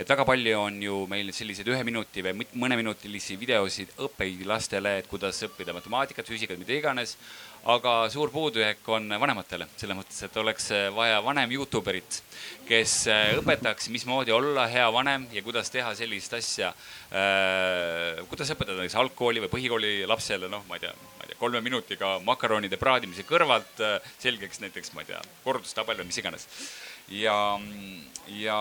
[0.01, 5.43] et väga palju on ju meil selliseid ühe minuti või mõneminutilisi videosid õpilastele, et kuidas
[5.45, 7.13] õppida matemaatikat, füüsikat, mida iganes
[7.69, 12.19] aga suur puudujääk on vanematele, selles mõttes, et oleks vaja vanem Youtube erit,
[12.69, 16.71] kes äh, õpetaks, mismoodi olla hea vanem ja kuidas teha sellist asja
[17.13, 18.21] äh,.
[18.29, 21.61] kuidas õpetada näiteks algkooli või põhikooli lapsele, noh, ma ei tea, ma ei tea, kolme
[21.65, 26.47] minutiga makaronide praadimise kõrvalt äh, selgeks näiteks, ma ei tea, kordustabel või mis iganes.
[27.13, 27.37] ja,
[28.39, 28.59] ja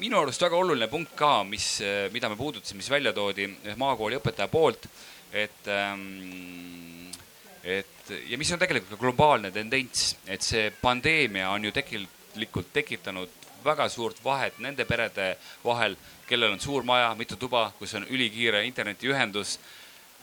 [0.00, 1.78] minu arust väga oluline punkt ka, mis,
[2.12, 3.48] mida me puudutasime, mis välja toodi
[3.80, 4.88] maakooli õpetaja poolt,
[5.32, 6.95] et ähm,
[7.66, 13.46] et ja mis on tegelikult ka globaalne tendents, et see pandeemia on ju tegelikult tekitanud
[13.66, 15.32] väga suurt vahet nende perede
[15.64, 15.96] vahel,
[16.28, 19.58] kellel on suur maja, mitu tuba, kus on ülikiire internetiühendus.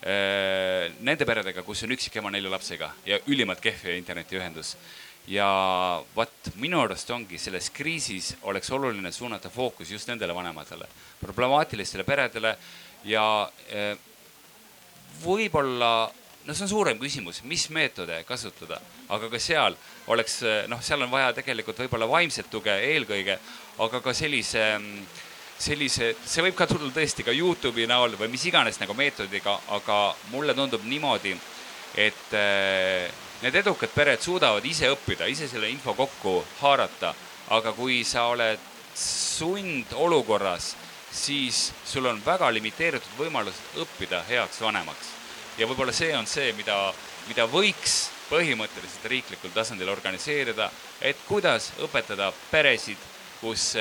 [0.03, 4.77] Äh, nende peredega, kus on üksikema nelja lapsega ja ülimalt kehv internetiühendus.
[5.27, 5.45] ja
[6.15, 10.83] vot minu arust ongi selles kriisis oleks oluline suunata fookus just nendele vanematele,
[11.21, 12.57] problemaatilistele peredele
[13.07, 13.23] ja
[13.71, 13.95] äh,
[15.23, 16.11] võib-olla
[16.45, 18.79] no see on suurem küsimus, mis meetode kasutada,
[19.15, 19.77] aga ka seal
[20.11, 20.41] oleks
[20.71, 23.37] noh, seal on vaja tegelikult võib-olla vaimset tuge eelkõige,
[23.83, 24.65] aga ka sellise,
[25.55, 29.99] sellise, see võib ka tulla tõesti ka Youtube'i näol või mis iganes nagu meetodiga, aga
[30.33, 31.35] mulle tundub niimoodi,
[31.95, 33.07] et eh,
[33.45, 37.15] need edukad pered suudavad ise õppida, ise selle info kokku haarata,
[37.55, 40.73] aga kui sa oled sundolukorras,
[41.13, 45.12] siis sul on väga limiteeritud võimalus õppida heaks vanemaks
[45.57, 46.77] ja võib-olla see on see, mida,
[47.27, 50.69] mida võiks põhimõtteliselt riiklikul tasandil organiseerida,
[51.01, 52.97] et kuidas õpetada peresid,
[53.41, 53.73] kus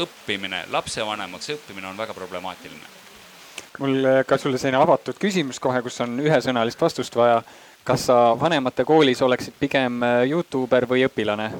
[0.00, 2.98] õppimine, lapsevanemaks õppimine on väga problemaatiline.
[3.78, 7.42] mul ka sulle selline avatud küsimus kohe, kus on ühesõnalist vastust vaja.
[7.84, 11.50] kas sa vanemate koolis oleksid pigem Youtuber või õpilane?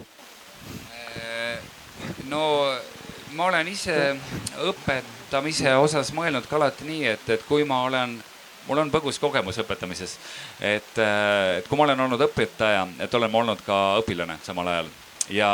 [2.28, 2.74] no
[3.32, 4.16] ma olen ise
[4.62, 8.18] õpetamise osas mõelnud ka alati nii, et, et kui ma olen
[8.68, 10.16] mul on põgus kogemus õpetamises.
[10.60, 14.68] et, äh, et kui ma olen olnud õpetaja, et olen ma olnud ka õpilane samal
[14.68, 14.90] ajal
[15.30, 15.52] ja,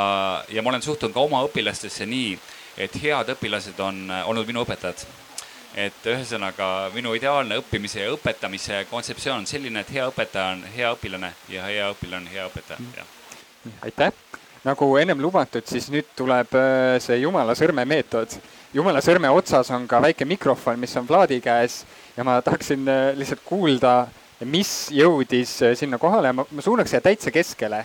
[0.48, 2.34] ja ma olen suhtunud ka oma õpilastesse nii,
[2.76, 5.06] et head õpilased on äh, olnud minu õpetajad
[5.76, 10.92] et ühesõnaga minu ideaalne õppimise ja õpetamise kontseptsioon on selline, et hea õpetaja on hea
[10.96, 13.74] õpilane ja hea õpilane on hea õpetaja, mm.
[13.84, 14.12] aitäh,
[14.64, 18.38] nagu ennem lubatud, siis nüüd tuleb äh, see jumala sõrme meetod.
[18.74, 21.84] jumala sõrme otsas on ka väike mikrofon, mis on Vladi käes
[22.16, 24.06] ja ma tahaksin äh, lihtsalt kuulda,
[24.44, 27.84] mis jõudis äh, sinna kohale, ma, ma suunaks siia täitsa keskele.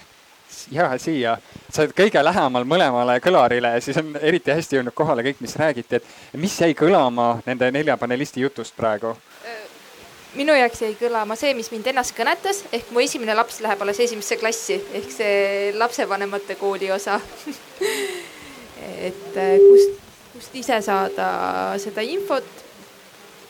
[0.71, 1.38] ja siia,
[1.71, 5.95] sa oled kõige lähemal mõlemale kõlarile, siis on eriti hästi jõudnud kohale kõik, mis räägiti,
[5.99, 9.15] et mis jäi kõlama nende nelja panelisti jutust praegu?
[10.36, 13.99] minu jaoks jäi kõlama see, mis mind ennast kõnetas, ehk mu esimene laps läheb alles
[13.99, 14.77] esimesse klassi.
[14.95, 17.19] Ehk see lapsevanemate kooli osa.
[19.07, 19.99] Et äh, kust,
[20.32, 21.27] kust ise saada
[21.84, 22.61] seda infot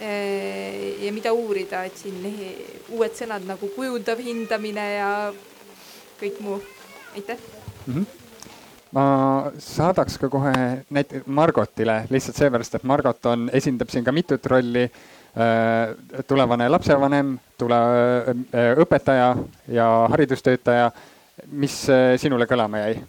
[0.01, 2.23] ja mida uurida, et siin
[2.89, 5.11] uued sõnad nagu kujundav hindamine ja
[6.21, 6.61] kõik muu.
[7.15, 7.37] aitäh
[7.85, 7.93] mm.
[7.93, 8.05] -hmm.
[8.91, 9.05] ma
[9.57, 10.53] saadaks ka kohe
[10.89, 14.91] näiteks Margotile lihtsalt seepärast, et Margot on, esindab siin ka mitut rolli.
[16.27, 17.75] tulevane lapsevanem, tule
[18.77, 19.37] õpetaja
[19.67, 20.91] ja haridustöötaja.
[21.47, 21.87] mis
[22.17, 23.03] sinule kõlama jäi?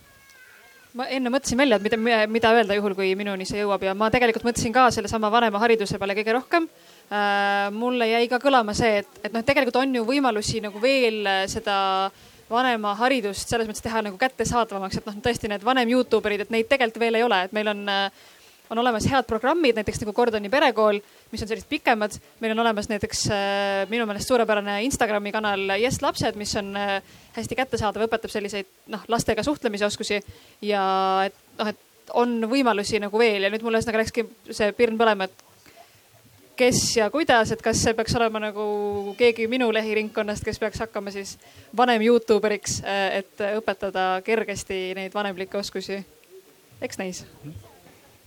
[0.99, 4.11] Ma enne mõtlesin välja, et mida, mida öelda juhul, kui minuni see jõuab ja ma
[4.13, 7.71] tegelikult mõtlesin ka sellesama vanemahariduse peale kõige rohkem äh,.
[7.73, 11.79] mulle jäi ka kõlama see, et, et noh, tegelikult on ju võimalusi nagu veel seda
[12.53, 16.69] vanemaharidust selles mõttes teha nagu kättesaadavamaks, et noh, tõesti need vanem Youtube erid, et neid
[16.71, 18.29] tegelikult veel ei ole, et meil on äh,
[18.73, 20.99] on olemas head programmid, näiteks nagu Gordoni perekool,
[21.33, 22.17] mis on sellised pikemad.
[22.41, 23.37] meil on olemas näiteks äh,
[23.89, 27.03] minu meelest suurepärane Instagrami kanal Yes lapsed, mis on äh,
[27.37, 30.21] hästi kättesaadav, õpetab selliseid noh, lastega suhtlemise oskusi
[30.63, 30.85] ja
[31.27, 35.29] et noh, et on võimalusi nagu veel ja nüüd mul ühesõnaga läkski see pirn põlema,
[35.29, 35.45] et
[36.57, 38.65] kes ja kuidas, et kas see peaks olema nagu
[39.19, 41.37] keegi minu lehiringkonnast, kes peaks hakkama siis
[41.77, 46.01] vanem Youtube eriks, äh, et õpetada kergesti neid vanemlikke oskusi.
[46.83, 47.23] eks näis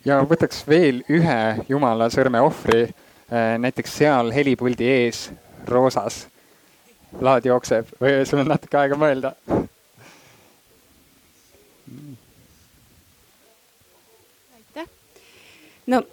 [0.06, 1.40] ja võtaks veel ühe
[1.70, 2.86] jumala sõrme ohvri,
[3.32, 5.30] äh, näiteks seal helipuldi ees
[5.68, 6.28] roosas.
[7.22, 9.34] laad jookseb või sul on natuke aega mõelda?
[14.56, 14.88] aitäh.
[15.88, 16.04] no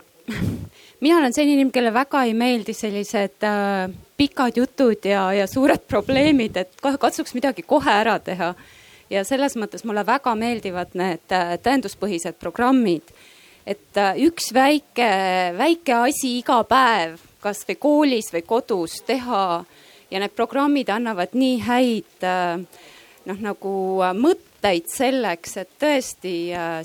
[1.00, 5.82] mina olen selline inimene, kellele väga ei meeldi sellised äh, pikad jutud ja, ja suured
[5.88, 8.54] probleemid, et kohe katsuks midagi kohe ära teha.
[9.10, 13.12] ja selles mõttes mulle väga meeldivad need äh, tõenduspõhised programmid
[13.66, 15.08] et äh, üks väike,
[15.58, 19.44] väike asi iga päev, kasvõi koolis või kodus teha
[20.10, 22.56] ja need programmid annavad nii häid äh,
[23.28, 26.34] noh, nagu äh, mõtteid selleks, et tõesti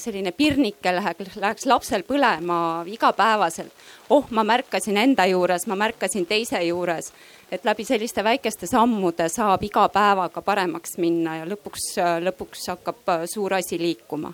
[0.02, 3.74] selline pirnike läheks, läheks lapsel põlema igapäevaselt.
[4.10, 7.12] oh, ma märkasin enda juures, ma märkasin teise juures,
[7.52, 11.94] et läbi selliste väikeste sammude saab iga päevaga paremaks minna ja lõpuks,
[12.26, 14.34] lõpuks hakkab suur asi liikuma.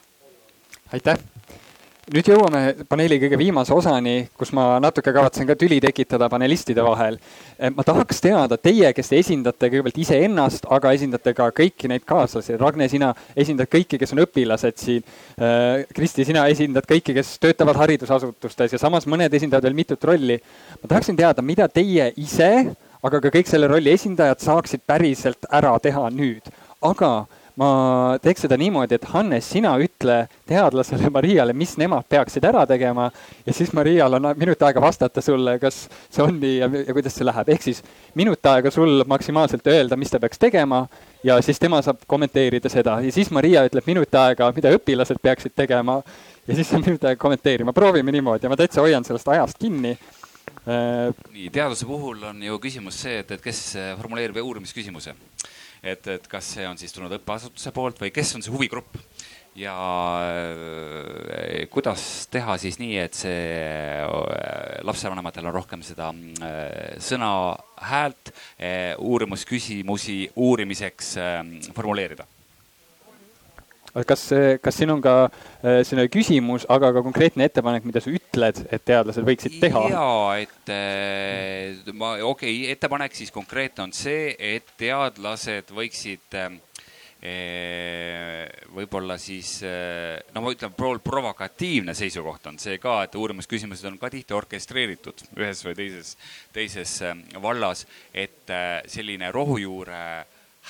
[0.94, 1.33] aitäh
[2.12, 7.16] nüüd jõuame paneeli kõige viimase osani, kus ma natuke kavatsen ka tüli tekitada panelistide vahel.
[7.56, 12.04] Eh, ma tahaks teada, teie, kes te esindate kõigepealt iseennast, aga esindate ka kõiki neid
[12.10, 12.58] kaaslasi.
[12.60, 15.06] Ragne, sina esindad kõiki, kes on õpilased siin.
[15.38, 20.40] Eh, Kristi, sina esindad kõiki, kes töötavad haridusasutustes ja samas mõned esindavad veel mitut rolli.
[20.82, 25.78] ma tahaksin teada, mida teie ise, aga ka kõik selle rolli esindajad saaksid päriselt ära
[25.80, 26.52] teha nüüd.
[26.84, 27.28] aga
[27.60, 27.70] ma
[28.22, 33.10] teeks seda niimoodi, et Hannes, sina ütle teadlasele Mariale, mis nemad peaksid ära tegema
[33.46, 37.14] ja siis Marial on minut aega vastata sulle, kas see on nii ja, ja kuidas
[37.18, 37.84] see läheb, ehk siis
[38.18, 40.84] minut aega sul maksimaalselt öelda, mis ta peaks tegema
[41.24, 42.98] ja siis tema saab kommenteerida seda.
[43.06, 46.00] Ja siis Maria ütleb minut aega, mida õpilased peaksid tegema
[46.48, 48.48] ja siis saab minut aega kommenteerima, proovime niimoodi.
[48.48, 49.94] Ja ma täitsa hoian sellest ajast kinni.
[50.64, 53.62] Nii, teaduse puhul on ju küsimus see, et, et kes
[54.00, 55.14] formuleerib uurimisküsimuse
[55.84, 58.98] et, et kas see on siis tulnud õppeasutuse poolt või kes on see huvigrupp?
[59.54, 59.74] Ja
[60.26, 63.42] äh, kuidas teha siis nii, et see
[64.02, 67.30] äh, lapsevanematel on rohkem seda äh, sõna
[67.84, 68.34] häält
[69.04, 71.18] uurimusküsimusi uurimiseks
[71.76, 72.26] formuleerida
[74.08, 74.26] kas,
[74.64, 78.86] kas siin on ka äh, selline küsimus, aga ka konkreetne ettepanek, mida sa ütled, et
[78.88, 79.86] teadlased võiksid teha?
[79.94, 80.10] ja,
[80.42, 86.42] et äh, ma, okei okay,, ettepanek siis konkreetne on see, et teadlased võiksid
[88.76, 94.36] võib-olla siis, no ma ütlen, provokatiivne seisukoht on see ka, et uurimusküsimused on ka tihti
[94.36, 96.18] orkestreeritud ühes või teises,
[96.52, 96.98] teises
[97.40, 98.52] vallas, et
[98.92, 100.04] selline rohujuure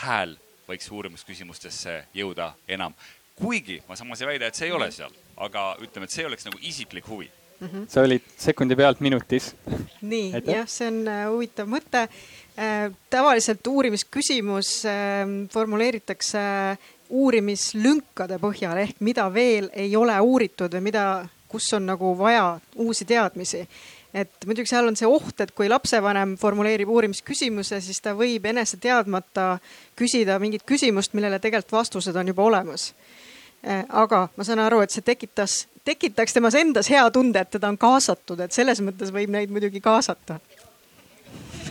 [0.03, 0.37] hääl
[0.69, 2.93] võiks uurimusküsimustesse jõuda enam.
[3.35, 6.45] kuigi ma samas ei väida, et see ei ole seal, aga ütleme, et see oleks
[6.45, 7.67] nagu isiklik huvi mm.
[7.67, 7.85] -hmm.
[7.89, 9.55] sa olid sekundi pealt minutis.
[10.01, 12.91] nii, jah, see on äh, huvitav mõte äh,.
[13.09, 16.39] tavaliselt uurimisküsimus äh, formuleeritakse
[17.09, 23.05] uurimislünkade põhjal ehk mida veel ei ole uuritud või mida, kus on nagu vaja uusi
[23.05, 23.67] teadmisi
[24.13, 28.77] et muidugi seal on see oht, et kui lapsevanem formuleerib uurimisküsimuse, siis ta võib enese
[28.81, 29.57] teadmata
[29.99, 32.91] küsida mingit küsimust, millele tegelikult vastused on juba olemas.
[33.63, 37.71] Eh, aga ma saan aru, et see tekitas, tekitaks temas endas hea tunde, et teda
[37.71, 40.39] on kaasatud, et selles mõttes võib neid muidugi kaasata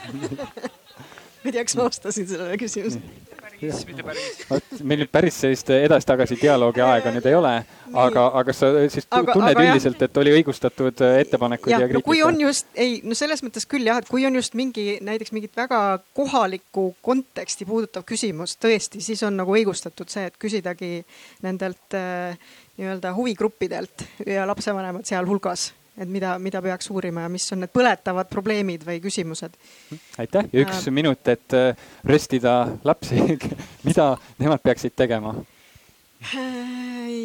[1.43, 3.22] ma ei tea, kas ma vastasin sellele küsimusele
[3.63, 4.83] päris, mitte päris.
[4.83, 7.53] meil nüüd päris sellist edasi-tagasi dialoogi aega nüüd ei ole,
[8.05, 11.91] aga, aga sa siis aga, tunned aga üldiselt, et oli õigustatud äh, ettepanekuid ja, ja
[11.91, 12.03] kriitika?
[12.03, 14.97] No, kui on just, ei, no selles mõttes küll jah, et kui on just mingi
[15.05, 15.83] näiteks mingit väga
[16.17, 20.95] kohalikku konteksti puudutav küsimus, tõesti, siis on nagu õigustatud see, et küsidagi
[21.47, 22.35] nendelt äh,
[22.81, 28.31] nii-öelda huvigruppidelt ja lapsevanemad sealhulgas et mida, mida peaks uurima ja mis on need põletavad
[28.33, 29.57] probleemid või küsimused.
[30.19, 33.39] aitäh ja üks äh, minut, et äh, röstida lapsi
[33.89, 35.35] mida nemad peaksid tegema?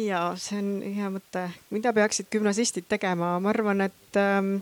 [0.08, 4.58] ja see on hea mõte, mida peaksid gümnasistid tegema, ma arvan, et ähm,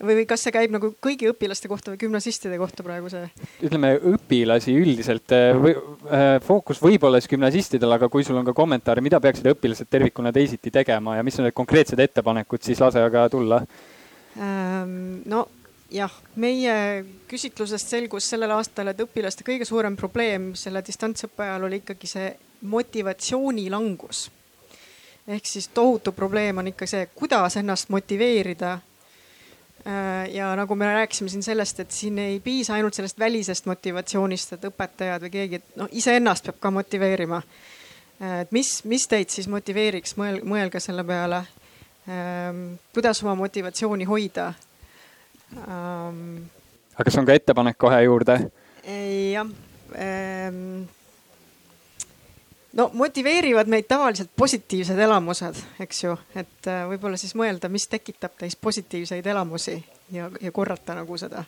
[0.00, 3.28] või, või kas see käib nagu kõigi õpilaste kohta või gümnasistide kohta praegu see?
[3.66, 8.48] ütleme õpilasi üldiselt äh, või äh, fookus võib olla siis gümnasistidel, aga kui sul on
[8.48, 12.82] ka kommentaare, mida peaksid õpilased tervikuna teisiti tegema ja mis on need konkreetsed ettepanekud, siis
[12.82, 13.62] lase aga tulla
[14.40, 15.22] ähm,.
[15.28, 15.46] no
[15.90, 16.74] jah, meie
[17.30, 22.28] küsitlusest selgus sellel aastal, et õpilaste kõige suurem probleem selle distantsõppe ajal oli ikkagi see
[22.70, 24.30] motivatsiooni langus.
[25.26, 28.78] ehk siis tohutu probleem on ikka see, kuidas ennast motiveerida
[30.32, 34.66] ja nagu me rääkisime siin sellest, et siin ei piisa ainult sellest välisest motivatsioonist, et
[34.68, 37.40] õpetajad või keegi, et noh, iseennast peab ka motiveerima.
[38.20, 41.44] Äh, et mis, mis teid siis motiveeriks, mõel-, mõelge selle peale.
[42.10, 42.64] Ähm,
[42.94, 44.50] kuidas oma motivatsiooni hoida.
[45.56, 46.20] Ähm,
[46.94, 48.38] aga kas on ka ettepanek kohe juurde?
[48.84, 49.48] jah
[49.98, 50.86] ähm,
[52.72, 58.36] no motiveerivad meid tavaliselt positiivsed elamused, eks ju, et äh, võib-olla siis mõelda, mis tekitab
[58.38, 59.76] teis positiivseid elamusi
[60.14, 61.44] ja, ja korrata nagu seda.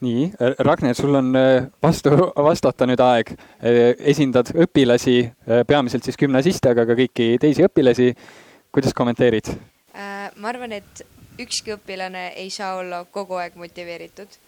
[0.00, 3.34] nii, Ragnar, sul on äh, vastu, vastata nüüd aeg.
[3.60, 3.80] Äh,
[4.12, 5.18] esindad õpilasi,
[5.66, 8.14] peamiselt siis gümnasiste, aga ka kõiki teisi õpilasi.
[8.72, 9.54] kuidas kommenteerid?
[10.40, 11.02] ma arvan, et
[11.42, 14.38] ükski õpilane ei saa olla kogu aeg motiveeritud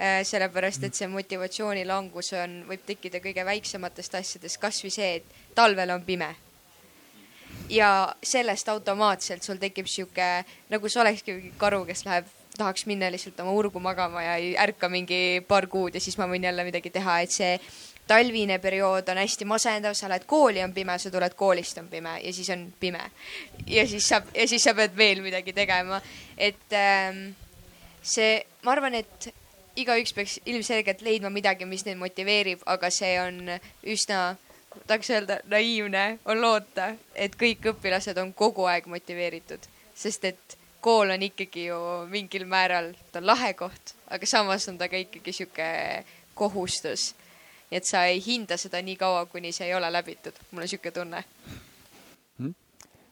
[0.00, 5.92] sellepärast et see motivatsiooni langus on, võib tekkida kõige väiksematest asjadest, kasvõi see, et talvel
[5.96, 6.34] on pime.
[7.70, 12.26] ja sellest automaatselt sul tekib sihuke, nagu sa olekski mingi karu, kes läheb,
[12.56, 16.26] tahaks minna lihtsalt oma urgu magama ja ei ärka mingi paar kuud ja siis ma
[16.26, 17.52] võin jälle midagi teha, et see
[18.10, 22.16] talvine periood on hästi masendav, sa lähed kooli, on pime, sa tuled koolist, on pime
[22.24, 23.04] ja siis on pime.
[23.66, 26.00] ja siis saab ja siis sa pead veel midagi tegema,
[26.36, 27.28] et ähm,
[28.02, 29.30] see, ma arvan, et
[29.82, 33.40] igaüks peaks ilmselgelt leidma midagi, mis neid motiveerib, aga see on
[33.94, 34.20] üsna,
[34.86, 41.12] tahaks öelda, naiivne on loota, et kõik õpilased on kogu aeg motiveeritud, sest et kool
[41.12, 45.32] on ikkagi ju mingil määral, ta on lahe koht, aga samas on ta ka ikkagi
[45.32, 45.72] sihuke
[46.34, 47.14] kohustus.
[47.70, 50.90] et sa ei hinda seda nii kaua, kuni see ei ole läbitud, mul on sihuke
[50.90, 51.22] tunne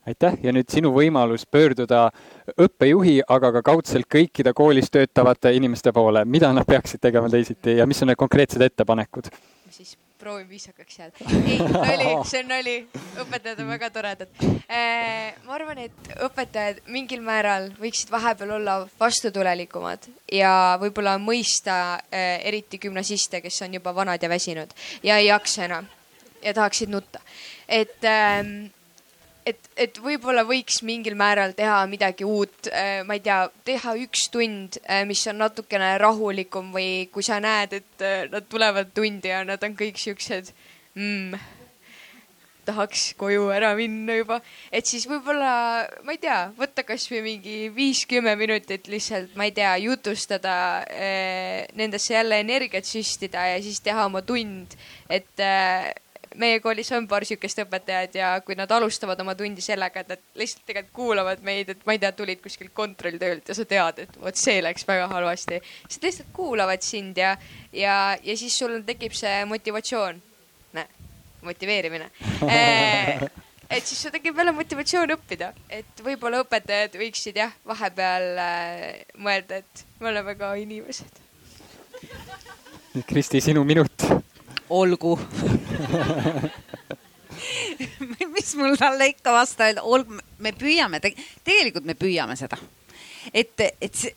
[0.08, 2.08] aitäh ja nüüd sinu võimalus pöörduda
[2.56, 7.86] õppejuhi, aga ka kaudselt kõikide koolis töötavate inimeste poole, mida nad peaksid tegema teisiti ja
[7.86, 9.32] mis on need konkreetsed ettepanekud?
[9.70, 11.14] siis proovin viisakaks jääda.
[11.46, 12.76] ei, nali, see on nali.
[13.22, 14.32] õpetajad on väga toredad.
[14.66, 20.52] Äh, ma arvan, et õpetajad mingil määral võiksid vahepeal olla vastutulelikumad ja
[20.82, 24.74] võib-olla mõista äh, eriti gümnasiste, kes on juba vanad ja väsinud
[25.06, 25.86] ja ei jaksa enam
[26.42, 27.20] ja tahaksid nutta.
[27.68, 28.72] et ähm,
[29.48, 34.28] et, et võib-olla võiks mingil määral teha midagi uut, äh, ma ei tea, teha üks
[34.34, 39.32] tund, äh, mis on natukene rahulikum või kui sa näed, et äh, nad tulevad tundi
[39.32, 40.52] ja nad on kõik siuksed
[40.98, 41.38] mm,
[42.68, 45.52] tahaks koju ära minna juba, et siis võib-olla,
[46.04, 50.56] ma ei tea, võtta kasvõi mingi viis-kümme minutit lihtsalt, ma ei tea, jutustada
[51.80, 54.76] nendesse jälle energiat süstida ja siis teha oma tund,
[55.08, 55.48] et
[56.36, 60.22] meie koolis on paar sihukest õpetajat ja kui nad alustavad oma tundi sellega, et nad
[60.38, 64.20] lihtsalt tegelikult kuulavad meid, et ma ei tea, tulid kuskilt kontrolltöölt ja sa tead, et
[64.20, 65.60] vot see läks väga halvasti.
[65.86, 67.34] siis nad lihtsalt kuulavad sind ja,
[67.72, 70.22] ja, ja siis sul tekib see motivatsioon.
[70.76, 70.88] näe,
[71.42, 72.10] motiveerimine
[72.52, 73.28] e
[73.70, 78.84] et siis sul tekib jälle motivatsioon õppida, et võib-olla õpetajad võiksid jah, vahepeal äh,
[79.20, 81.24] mõelda, et me oleme ka inimesed.
[83.06, 84.08] Kristi, sinu minut
[84.70, 85.18] olgu.
[88.34, 91.00] Mis mul talle ikka vastu öelda, olgu, me püüame.
[91.00, 91.14] Te,
[91.46, 92.56] tegelikult me püüame seda,
[93.32, 94.14] et, et see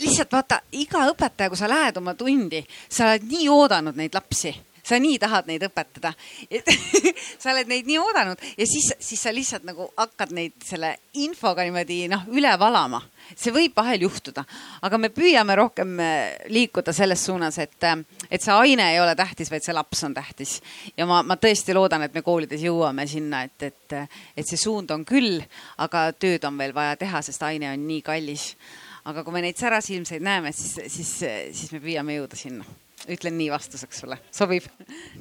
[0.00, 4.54] lihtsalt vaata iga õpetaja, kui sa lähed oma tundi, sa oled nii oodanud neid lapsi
[4.92, 6.12] sa nii tahad neid õpetada,
[6.52, 6.68] et
[7.42, 11.64] sa oled neid nii oodanud ja siis, siis sa lihtsalt nagu hakkad neid selle infoga
[11.64, 13.00] niimoodi noh, üle valama.
[13.36, 14.42] see võib vahel juhtuda,
[14.84, 17.96] aga me püüame rohkem äh, liikuda selles suunas, et, äh,
[18.28, 20.58] et see aine ei ole tähtis, vaid see laps on tähtis.
[20.96, 23.98] ja ma, ma tõesti loodan, et me koolides jõuame sinna, et, et,
[24.36, 25.40] et see suund on küll,
[25.78, 28.52] aga tööd on veel vaja teha, sest aine on nii kallis.
[29.08, 31.18] aga kui me neid särasilmseid näeme, siis, siis,
[31.56, 32.66] siis me püüame jõuda sinna
[33.10, 34.66] ütlen nii vastuseks sulle, sobib?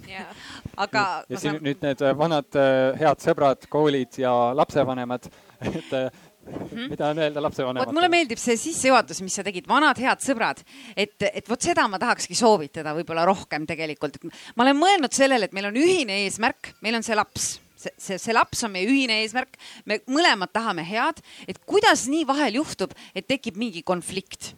[0.86, 1.06] aga.
[1.30, 1.64] ja siin saan...
[1.66, 5.30] nüüd need äh, vanad äh, head sõbrad, koolid ja lapsevanemad,
[5.78, 5.96] et
[6.42, 6.90] Mm -hmm.
[6.90, 7.94] mida on öelda lapsevanematele?
[7.94, 10.64] mulle meeldib see sissejuhatus, mis sa tegid, vanad head sõbrad,
[10.98, 14.18] et, et vot seda ma tahakski soovitada võib-olla rohkem tegelikult.
[14.56, 18.18] ma olen mõelnud sellele, et meil on ühine eesmärk, meil on see laps, see, see,
[18.18, 19.54] see laps on meie ühine eesmärk,
[19.86, 24.56] me mõlemad tahame head, et kuidas nii vahel juhtub, et tekib mingi konflikt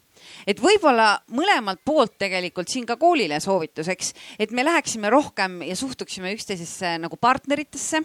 [0.48, 6.34] et võib-olla mõlemalt poolt tegelikult siin ka koolile soovituseks, et me läheksime rohkem ja suhtuksime
[6.36, 8.02] üksteisesse nagu partneritesse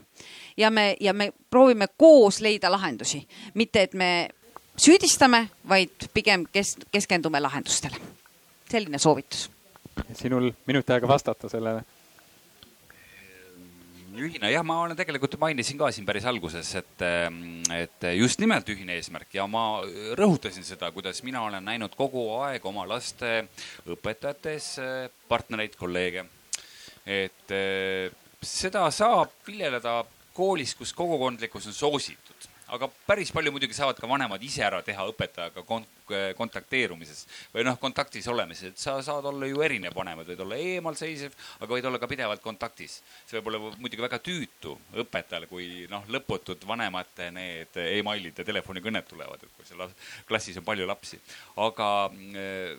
[0.56, 3.22] ja me, ja me proovime koos leida lahendusi,
[3.54, 4.28] mitte et me
[4.78, 7.96] süüdistame, vaid pigem kes, keskendume lahendustele.
[8.70, 9.50] selline soovitus.
[10.14, 11.82] sinul minut aega vastata sellele
[14.22, 17.04] ühine, jah, ma olen tegelikult mainisin ka siin päris alguses, et,
[17.74, 19.30] et just nimelt ühine eesmärk.
[19.36, 19.82] Ja ma
[20.18, 23.48] rõhutasin seda, kuidas mina olen näinud kogu aeg oma laste
[23.88, 24.74] õpetajates
[25.28, 26.26] partnereid, kolleege.
[27.08, 27.54] et
[28.44, 30.02] seda saab viljeleda
[30.36, 32.27] koolis, kus kogukondlikkus on soositud
[32.74, 35.94] aga päris palju muidugi saavad ka vanemad ise ära teha õpetajaga kont
[36.38, 41.34] kontakteerumises või noh, kontaktis olemises, et sa saad olla ju erinev vanem, võid olla eemalseisev,
[41.58, 43.02] aga võid olla ka pidevalt kontaktis.
[43.26, 44.72] see võib olla muidugi väga tüütu
[45.04, 49.84] õpetajale, kui noh, lõputud vanemate need emailid ja telefonikõned tulevad, et kui seal
[50.28, 51.20] klassis on palju lapsi.
[51.56, 52.78] aga äh,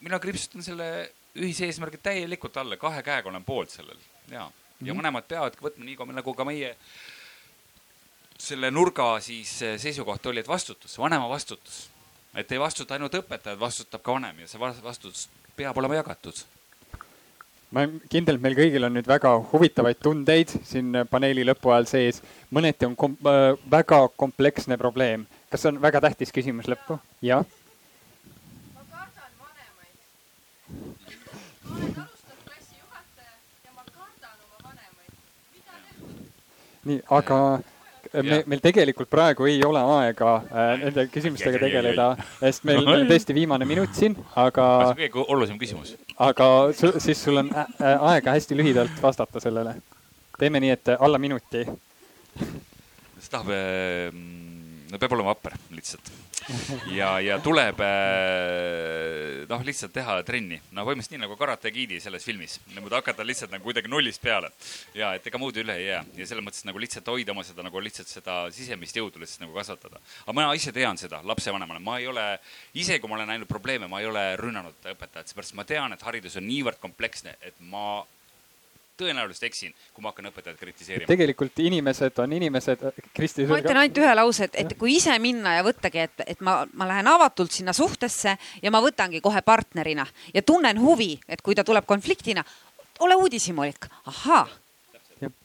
[0.00, 0.88] mina kriipsutan selle
[1.38, 3.98] ühise eesmärgi täielikult alla, kahe käega olen poolt sellel
[4.30, 4.96] ja, ja mm -hmm.
[4.96, 6.74] vanemad peavadki võtma nii nagu ka meie
[8.38, 11.88] selle nurga siis eh, seisukoht oli, et vastutus, vanema vastutus.
[12.34, 16.44] et ei vastuta ainult õpetajad, vastutab ka vanem ja see vastutus peab olema jagatud.
[17.70, 21.88] ma olen kindel, et meil kõigil on nüüd väga huvitavaid tundeid siin paneeli lõpu ajal
[21.90, 22.22] sees.
[22.54, 25.26] mõneti on kom äh, väga kompleksne probleem.
[25.50, 27.00] kas on väga tähtis küsimus lõppu?
[27.22, 27.42] jah?
[28.74, 29.96] ma kardan vanemaid.
[31.64, 33.34] ma olen alustanud klassijuhataja
[33.64, 35.10] ja ma kardan oma vanemaid.
[35.56, 36.14] mida teha?
[36.84, 37.40] nii, aga
[38.12, 42.08] me, meil tegelikult praegu ei ole aega äh, nende küsimustega tegeleda,
[42.40, 44.66] sest meil, on tõesti viimane minut siin, aga.
[44.98, 45.94] kõige olulisem küsimus.
[46.28, 47.68] aga su, siis sul on äh,
[48.14, 49.76] aega hästi lühidalt vastata sellele.
[50.38, 51.64] teeme nii, et alla minuti.
[53.18, 53.52] see tahab,
[54.90, 56.10] no peab olema vapper lihtsalt.
[56.94, 62.24] Ja, ja tuleb äh, noh, lihtsalt teha trenni, no põhimõtteliselt nii nagu Karate Kidi selles
[62.24, 64.50] filmis, niimoodi hakata lihtsalt nagu kuidagi nullist peale.
[64.96, 66.02] ja et ega muud üle ei jää.
[66.20, 69.56] Ja selles mõttes nagu lihtsalt hoida oma seda nagu lihtsalt seda sisemist jõudu lihtsalt nagu
[69.56, 70.00] kasvatada.
[70.24, 72.28] aga ma ise tean seda lapsevanemana, ma ei ole,
[72.74, 76.06] isegi kui ma olen näinud probleeme, ma ei ole rünnanud õpetajat, seepärast ma tean, et
[76.06, 78.00] haridus on niivõrd kompleksne, et ma
[78.98, 81.08] tõenäoliselt eksin, kui ma hakkan õpetajat kritiseerima.
[81.08, 82.84] tegelikult inimesed on inimesed,
[83.14, 83.46] Kristi.
[83.48, 86.60] ma ütlen ainult ühe lause, et, et kui ise minna ja võttagi, et, et ma,
[86.78, 91.58] ma lähen avatult sinna suhtesse ja ma võtangi kohe partnerina ja tunnen huvi, et kui
[91.58, 92.44] ta tuleb konfliktina,
[93.06, 94.46] ole uudishimulik, ahaa,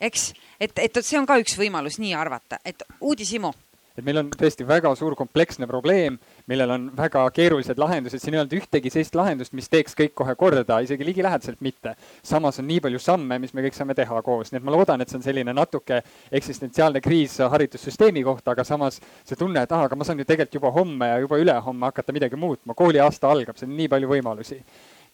[0.02, 3.54] eks, et, et see on ka üks võimalus nii arvata, et uudishimu
[3.94, 6.18] et meil on tõesti väga suur kompleksne probleem,
[6.52, 10.36] millel on väga keerulised lahendused, siin ei olnud ühtegi sellist lahendust, mis teeks kõik kohe
[10.40, 11.96] korda, isegi ligilähedaselt mitte.
[12.24, 15.02] samas on nii palju samme, mis me kõik saame teha koos, nii et ma loodan,
[15.02, 19.86] et see on selline natuke eksistentsiaalne kriis haridussüsteemi kohta, aga samas see tunne, et ah,
[19.88, 23.58] aga ma saan ju tegelikult juba homme ja juba ülehomme hakata midagi muutma, kooliaasta algab,
[23.58, 24.60] see on nii palju võimalusi.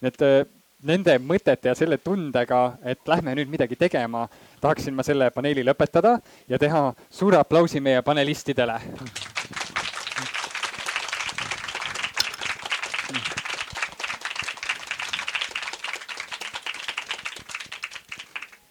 [0.00, 0.50] nii et
[0.86, 4.26] nende mõtete ja selle tundega, et lähme nüüd midagi tegema,
[4.60, 6.16] tahaksin ma selle paneeli lõpetada
[6.48, 8.80] ja teha suure aplausi meie panelistidele.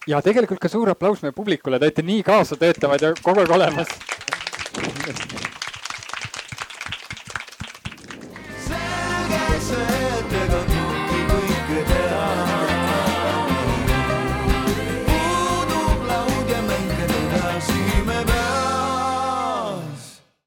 [0.06, 3.88] Ja tegelikult ka suur aplaus meie publikule, te olete nii kaasatöötavad ja kogu aeg olemas